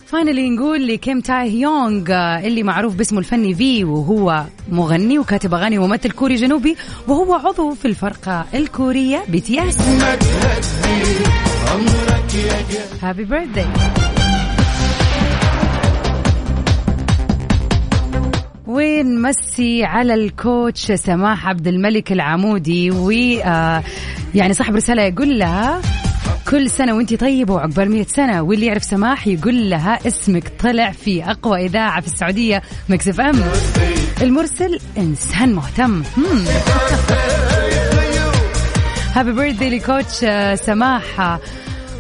Finally 0.05 0.49
نقول 0.49 0.87
لكيم 0.87 1.21
تاي 1.21 1.51
هيونغ 1.51 2.11
آه، 2.11 2.47
اللي 2.47 2.63
معروف 2.63 2.95
باسمه 2.95 3.19
الفني 3.19 3.55
V 3.55 3.83
وهو 3.83 4.43
مغني 4.71 5.19
وكاتب 5.19 5.53
أغاني 5.53 5.77
وممثل 5.77 6.11
كوري 6.11 6.35
جنوبي 6.35 6.75
وهو 7.07 7.33
عضو 7.33 7.73
في 7.73 7.85
الفرقة 7.85 8.45
الكورية 8.53 9.23
BTS 9.29 9.77
هابي 13.01 13.23
بيرثداي 13.23 13.65
ونمسي 18.67 19.83
على 19.83 20.13
ال 20.13 20.26
coach 20.26 20.91
سماح 20.91 21.47
عبد 21.47 21.67
الملك 21.67 22.11
العمودي؟ 22.11 22.91
و 22.91 23.11
آه، 23.11 23.83
يعني 24.35 24.53
صاحب 24.53 24.75
رسالة 24.75 25.01
يقول 25.01 25.39
لها 25.39 25.81
كل 26.51 26.69
سنة 26.69 26.93
وانت 26.95 27.13
طيبة 27.13 27.53
وعقبال 27.53 27.91
100 27.91 28.05
سنة 28.15 28.41
واللي 28.41 28.65
يعرف 28.65 28.83
سماح 28.83 29.27
يقول 29.27 29.69
لها 29.69 30.07
اسمك 30.07 30.51
طلع 30.63 30.91
في 30.91 31.23
أقوى 31.23 31.65
إذاعة 31.65 32.01
في 32.01 32.07
السعودية 32.07 32.61
Mix 32.89 33.19
FM. 33.19 33.43
المرسل 34.21 34.79
إنسان 34.97 35.53
مهتم. 35.53 36.03
Happy 39.13 39.31
birthday 39.31 39.69
ل 39.69 39.78
coach 39.78 40.23
آه، 40.23 40.55
سماح. 40.55 41.39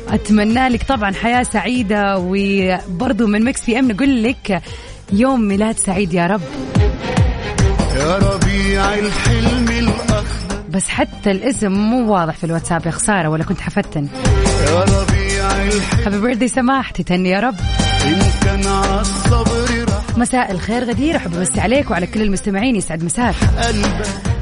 أتمنى 0.09 0.67
لك 0.69 0.83
طبعا 0.83 1.13
حياة 1.13 1.43
سعيدة 1.43 2.17
وبرضه 2.17 3.27
من 3.27 3.43
Mix 3.43 3.61
FM 3.61 3.91
نقول 3.91 4.23
لك 4.23 4.61
يوم 5.13 5.41
ميلاد 5.41 5.77
سعيد 5.77 6.13
يا 6.13 6.27
رب. 6.27 6.41
يا 7.95 8.17
ربيع 8.17 8.93
الحلم 8.93 9.74
بس 10.75 10.89
حتى 10.89 11.31
الاسم 11.31 11.71
مو 11.71 12.13
واضح 12.13 12.35
في 12.35 12.43
الواتساب 12.43 12.85
يا 12.85 12.91
خسارة 12.91 13.29
ولا 13.29 13.43
كنت 13.43 13.61
حفتن؟ 13.61 14.07
يا 14.67 14.83
ربيع 14.83 15.49
هابي 16.05 16.21
بيرثدي 16.21 16.47
سماح 16.47 16.91
تتهني 16.91 17.29
يا 17.29 17.39
رب. 17.39 17.55
كان 18.43 18.65
عالصبر 18.67 19.85
راح 19.89 20.17
مساء 20.17 20.51
الخير 20.51 20.83
غدير 20.83 21.15
أحب 21.15 21.35
أمسي 21.35 21.61
عليك 21.61 21.91
وعلى 21.91 22.07
كل 22.07 22.21
المستمعين 22.21 22.75
يسعد 22.75 23.03
مساك. 23.03 23.35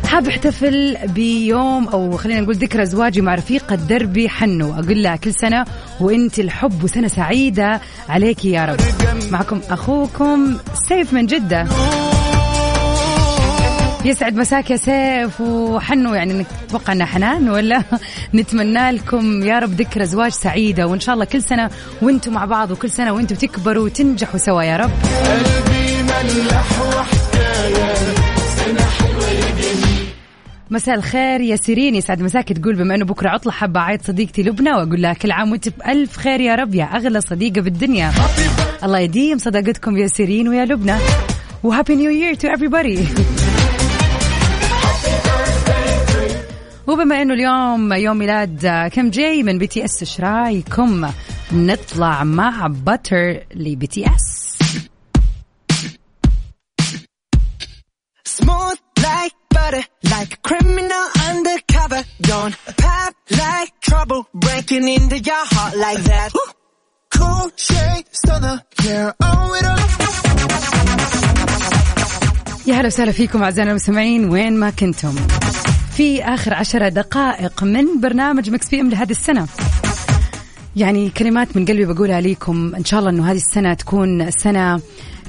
حاب 0.08 0.28
أحتفل 0.28 0.98
بيوم 1.08 1.88
أو 1.88 2.18
خلينا 2.18 2.42
نقول 2.42 2.56
ذكرى 2.56 2.86
زواجي 2.86 3.22
مع 3.22 3.36
رفيقة 3.36 3.76
دربي 3.76 4.30
حنو. 4.30 4.74
أقول 4.74 5.04
لها 5.04 5.16
كل 5.16 5.34
سنة 5.34 5.66
وأنت 6.00 6.40
الحب 6.40 6.84
وسنة 6.84 7.08
سعيدة 7.08 7.82
عليك 8.10 8.46
يا 8.46 8.66
رب. 8.66 8.80
معكم 9.32 9.62
أخوكم 9.70 10.58
سيف 10.90 11.14
من 11.14 11.26
جدة. 11.26 11.68
يسعد 14.06 14.36
مساك 14.36 14.72
يا 14.72 14.76
سيف. 14.76 15.42
وحنو 15.42 16.14
يعني 16.14 16.34
انك 16.34 16.46
تتوقع 16.68 16.94
انها 16.94 17.06
حنان 17.06 17.50
ولا 17.50 17.84
نتمنى 18.36 18.92
لكم 18.92 19.44
يا 19.44 19.60
رب 19.60 19.74
ذكرى 19.74 20.06
زواج 20.06 20.32
سعيدة. 20.32 20.88
وإن 20.88 21.00
شاء 21.00 21.14
الله 21.16 21.26
كل 21.26 21.42
سنة 21.44 21.70
وإنتم 22.02 22.34
مع 22.34 22.46
بعض 22.46 22.72
وكل 22.72 22.90
سنة 22.90 23.14
وإنتم 23.14 23.36
تكبروا 23.36 23.86
وتنجحوا 23.86 24.38
سوا 24.38 24.64
يا 24.64 24.78
رب. 24.78 24.92
قلبي 25.26 26.04
ملح 26.04 26.64
مساء 30.72 30.96
الخير 30.96 31.42
يا 31.42 31.56
سيرين. 31.56 31.96
يسعد 31.96 32.22
مساك 32.22 32.54
تقول 32.54 32.76
بما 32.76 32.96
إنه 32.96 33.06
بكرة 33.06 33.30
عطلة 33.30 33.52
حابة 33.52 33.80
اعيد 33.80 34.02
صديقتي 34.02 34.44
لبنى 34.44 34.72
وأقول 34.72 35.02
لها 35.02 35.14
كل 35.14 35.32
عام 35.32 35.52
وأنت 35.52 35.70
بألف 35.70 36.18
خير 36.18 36.40
يا 36.40 36.56
رب. 36.56 36.76
يا 36.76 36.84
أغلى 36.84 37.22
صديقة 37.22 37.62
بالدنيا 37.62 38.12
الله 38.84 39.00
يديم 39.00 39.38
صداقتكم 39.38 39.98
يا 39.98 40.08
سيرين 40.08 40.48
ويا 40.48 40.66
لبنى. 40.66 40.96
و 41.64 41.69
happy 41.69 41.96
new 41.96 42.12
year 42.12 42.34
to 42.34 42.48
everybody. 42.48 43.00
وبما 46.88 47.22
انه 47.22 47.34
اليوم 47.34 47.94
يوم 47.94 48.18
ميلاد 48.18 48.90
كم 48.94 49.10
جاي 49.10 49.44
من 49.44 49.58
BTS 49.58 50.02
إيش 50.02 50.20
رايكم 50.20 51.10
نطلع 51.54 52.24
مع 52.24 52.68
Butter 52.68 53.33
ل 53.33 53.44
BTS 53.56 54.44
Smooth 58.40 58.80
like 59.10 59.36
butter, 59.56 59.84
like 60.14 60.32
a 60.38 60.40
criminal 60.50 61.06
undercover. 61.30 62.02
Gon' 62.32 62.56
pop 62.84 63.14
like 63.44 63.72
trouble, 63.90 64.22
breaking 64.46 64.86
into 64.96 65.18
your 65.30 65.46
heart 65.54 65.76
like 65.86 66.02
that. 66.12 66.30
Cool 67.16 67.48
shade 67.68 68.06
stunner, 68.20 68.58
yeah, 68.88 69.12
owe 69.28 69.54
it 69.60 69.66
all. 69.66 69.80
يا 72.68 72.76
هلا 72.76 72.88
وسهلا 72.88 73.12
فيكم 73.12 73.44
اعزائنا 73.44 73.72
المستمعين 73.72 74.30
وين 74.30 74.60
ما 74.60 74.70
كنتم 74.70 75.16
في 75.98 76.24
آخر 76.24 76.54
عشرة 76.54 76.90
دقائق 76.90 77.64
من 77.64 78.00
برنامج 78.02 78.50
Mix 78.50 78.70
PM 78.70 78.90
لهذه 78.90 79.12
السنة. 79.12 79.48
يعني 80.76 81.10
كلمات 81.10 81.58
من 81.58 81.66
قلبي 81.66 81.86
بقولها 81.86 82.22
لكم 82.22 82.76
إن 82.76 82.86
شاء 82.86 83.00
الله 83.00 83.12
إنه 83.12 83.32
هذه 83.32 83.38
السنة 83.38 83.74
تكون 83.74 84.32
سنة 84.32 84.82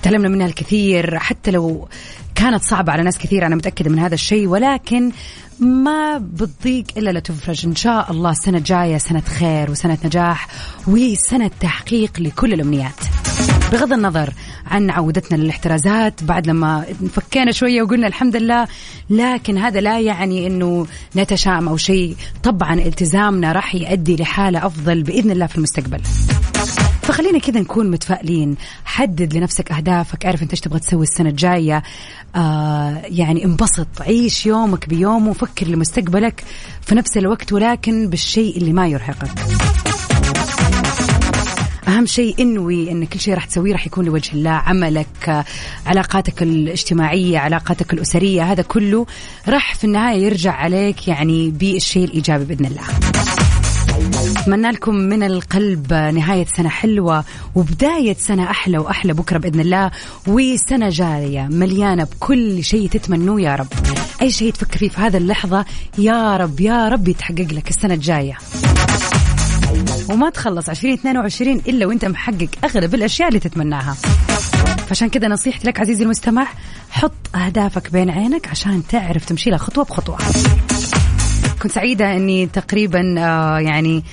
تعلمنا 0.05 0.29
منها 0.29 0.47
الكثير 0.47 1.19
حتى 1.19 1.51
لو 1.51 1.89
كانت 2.35 2.63
صعبة 2.63 2.93
على 2.93 3.03
ناس 3.03 3.19
كثير 3.19 3.47
أنا 3.47 3.57
متأكدة 3.57 3.91
من 3.91 3.99
هذا 3.99 4.15
الشيء 4.15 4.47
ولكن 4.47 5.13
ما 5.61 6.19
بتضيق 6.19 6.85
إلا 6.97 7.11
لتفرج. 7.11 7.67
إن 7.67 7.77
شاء 7.77 8.11
الله 8.11 8.31
السنة 8.31 8.59
الجاية 8.59 8.99
سنة 8.99 9.21
خير 9.21 9.71
وسنة 9.71 9.99
نجاح 10.05 10.49
وسنة 10.87 11.51
تحقيق 11.61 12.21
لكل 12.21 12.53
الأمنيات. 12.53 13.01
بغض 13.73 13.93
النظر 13.93 14.33
عن 14.67 14.91
عودتنا 14.91 15.37
للاحترازات 15.37 16.25
بعد 16.25 16.47
لما 16.47 16.85
فكينا 17.13 17.53
شوية 17.53 17.83
وقلنا 17.83 18.07
الحمد 18.07 18.37
لله 18.37 18.69
لكن 19.11 19.59
هذا 19.59 19.81
لا 19.81 20.01
يعني 20.01 20.47
أنه 20.47 20.87
نتشائم 21.17 21.69
أو 21.69 21.77
شيء. 21.77 22.17
طبعا 22.43 22.75
التزامنا 22.75 23.53
راح 23.53 23.75
يؤدي 23.75 24.17
لحالة 24.17 24.67
أفضل 24.67 25.03
بإذن 25.03 25.31
الله 25.31 25.47
في 25.47 25.57
المستقبل. 25.57 26.01
فخلينا 27.05 27.39
كذا 27.39 27.61
نكون 27.61 27.91
متفائلين. 27.91 28.57
حدد 28.85 29.37
لنفسك 29.37 29.73
أهدافك 29.73 30.27
اعرف 30.27 30.43
أنت 30.43 30.51
إيش 30.51 30.61
تبغى 30.61 30.79
تسوي 30.79 31.03
السنة 31.03 31.29
الجاية. 31.29 31.83
آه 32.37 33.03
يعني 33.05 33.45
انبسط 33.45 33.89
عيش 34.01 34.47
يومك 34.47 34.89
بيومه 34.89 35.31
وفكر 35.31 35.67
لمستقبلك 35.67 36.45
في 36.83 36.95
نفس 36.95 37.17
الوقت 37.17 37.53
ولكن 37.53 38.09
بالشيء 38.09 38.57
اللي 38.57 38.73
ما 38.73 38.89
يرهقك. 38.89 39.31
أهم 41.89 42.07
شيء 42.07 42.43
إنوي 42.43 42.91
إن 42.91 43.05
كل 43.05 43.21
شيء 43.21 43.35
راح 43.35 43.45
تسويه 43.45 43.73
راح 43.73 43.87
يكون 43.87 44.05
لوجه 44.05 44.33
الله. 44.33 44.51
عملك 44.51 45.45
علاقاتك 45.87 46.43
الاجتماعية 46.43 47.39
علاقاتك 47.39 47.93
الأسرية 47.93 48.53
هذا 48.53 48.63
كله 48.63 49.07
راح 49.49 49.75
في 49.75 49.85
النهاية 49.85 50.25
يرجع 50.25 50.53
عليك 50.53 51.09
يعني 51.09 51.51
بالشيء 51.51 52.05
الإيجابي 52.05 52.45
بإذن 52.45 52.67
الله. 52.67 52.83
أتمنى 54.13 54.71
لكم 54.71 54.95
من 54.95 55.23
القلب 55.23 55.93
نهاية 55.93 56.47
سنة 56.57 56.69
حلوة 56.69 57.25
وبداية 57.55 58.17
سنة 58.19 58.51
أحلى 58.51 58.79
وأحلى 58.79 59.13
بكرة 59.13 59.39
بإذن 59.39 59.61
الله 59.61 59.91
وسنة 60.27 60.89
جاية 60.89 61.43
مليانة 61.43 62.05
بكل 62.05 62.65
شيء 62.65 62.89
تتمنوه 62.89 63.41
يا 63.41 63.55
رب. 63.55 63.67
أي 64.23 64.31
شيء 64.31 64.53
تفكر 64.53 64.79
فيه 64.79 64.89
في 64.89 65.01
هذا 65.01 65.19
اللحظة 65.19 65.65
يا 65.99 66.37
رب 66.37 66.61
يا 66.61 66.89
رب 66.89 67.09
يتحقق 67.09 67.47
لك 67.53 67.71
السنة 67.71 67.95
الجاية. 67.95 68.39
وما 70.11 70.31
تخلص 70.31 70.69
2022 70.69 71.57
إلا 71.57 71.87
وأنت 71.87 72.05
محقق 72.05 72.49
اغلب 72.65 72.95
الأشياء 72.95 73.29
اللي 73.29 73.41
تتمناها. 73.41 73.97
فعشان 74.87 75.09
كذا 75.09 75.29
نصيحتي 75.29 75.69
لك 75.69 75.81
عزيزي 75.81 76.05
المستمع 76.05 76.47
حط 76.91 77.13
أهدافك 77.35 77.93
بين 77.93 78.11
عينك 78.11 78.49
عشان 78.49 78.83
تعرف 78.89 79.25
تمشي 79.25 79.51
لها 79.51 79.59
خطوة 79.59 79.85
بخطوة. 79.85 80.19
كنت 81.65 81.73
سعيدة 81.73 82.17
إني 82.17 82.47
تقريبا 82.47 83.15
آه 83.19 83.59
يعني 83.59 84.05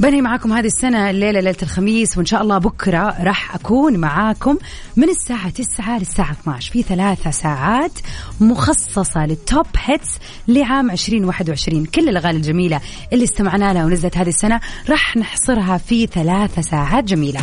بنهي 0.00 0.20
معاكم 0.20 0.52
هذه 0.52 0.66
السنة 0.66 1.10
الليلة 1.10 1.40
ليلة 1.40 1.56
الخميس 1.62 2.16
وإن 2.16 2.26
شاء 2.26 2.42
الله 2.42 2.58
بكرة 2.58 3.16
راح 3.22 3.54
أكون 3.54 3.96
معاكم 3.96 4.58
من 4.96 5.08
الساعة 5.08 5.50
9 5.50 5.98
للساعة 5.98 6.32
12 6.32 6.72
في 6.72 6.82
ثلاثة 6.82 7.30
ساعات 7.30 7.92
مخصصة 8.40 9.26
لل 9.26 9.42
top 9.42 9.66
hits 9.78 10.18
لعام 10.48 10.90
2021 10.90 11.84
كل 11.84 12.08
الأغاني 12.08 12.36
الجميلة 12.36 12.80
اللي 13.12 13.24
استمعنا 13.24 13.72
لها 13.72 13.84
ونزلت 13.84 14.16
هذه 14.16 14.28
السنة 14.28 14.60
راح 14.88 15.16
نحصرها 15.16 15.78
في 15.78 16.06
ثلاثة 16.06 16.62
ساعات 16.62 17.04
جميلة. 17.04 17.40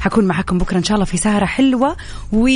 حكون 0.00 0.24
معاكم 0.24 0.58
بكرة 0.58 0.78
إن 0.78 0.84
شاء 0.84 0.94
الله 0.94 1.04
في 1.04 1.16
سهرة 1.16 1.46
حلوة. 1.46 1.96
و 2.32 2.48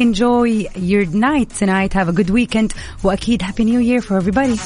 enjoy 0.00 0.66
your 0.76 1.06
night 1.06 1.50
tonight. 1.60 1.92
Have 1.92 2.08
a 2.08 2.12
good 2.12 2.30
weekend. 2.30 2.72
وأكيد 3.04 3.42
happy 3.42 3.64
new 3.64 3.80
year 3.80 4.00
for 4.02 4.16
everybody. 4.16 4.58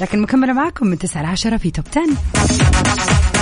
لكن 0.00 0.22
مكملة 0.22 0.52
معاكم 0.52 0.86
من 0.86 0.98
9 0.98 1.22
ل 1.22 1.26
10 1.26 1.56
في 1.56 1.70
top 1.70 1.84
10 1.96 3.35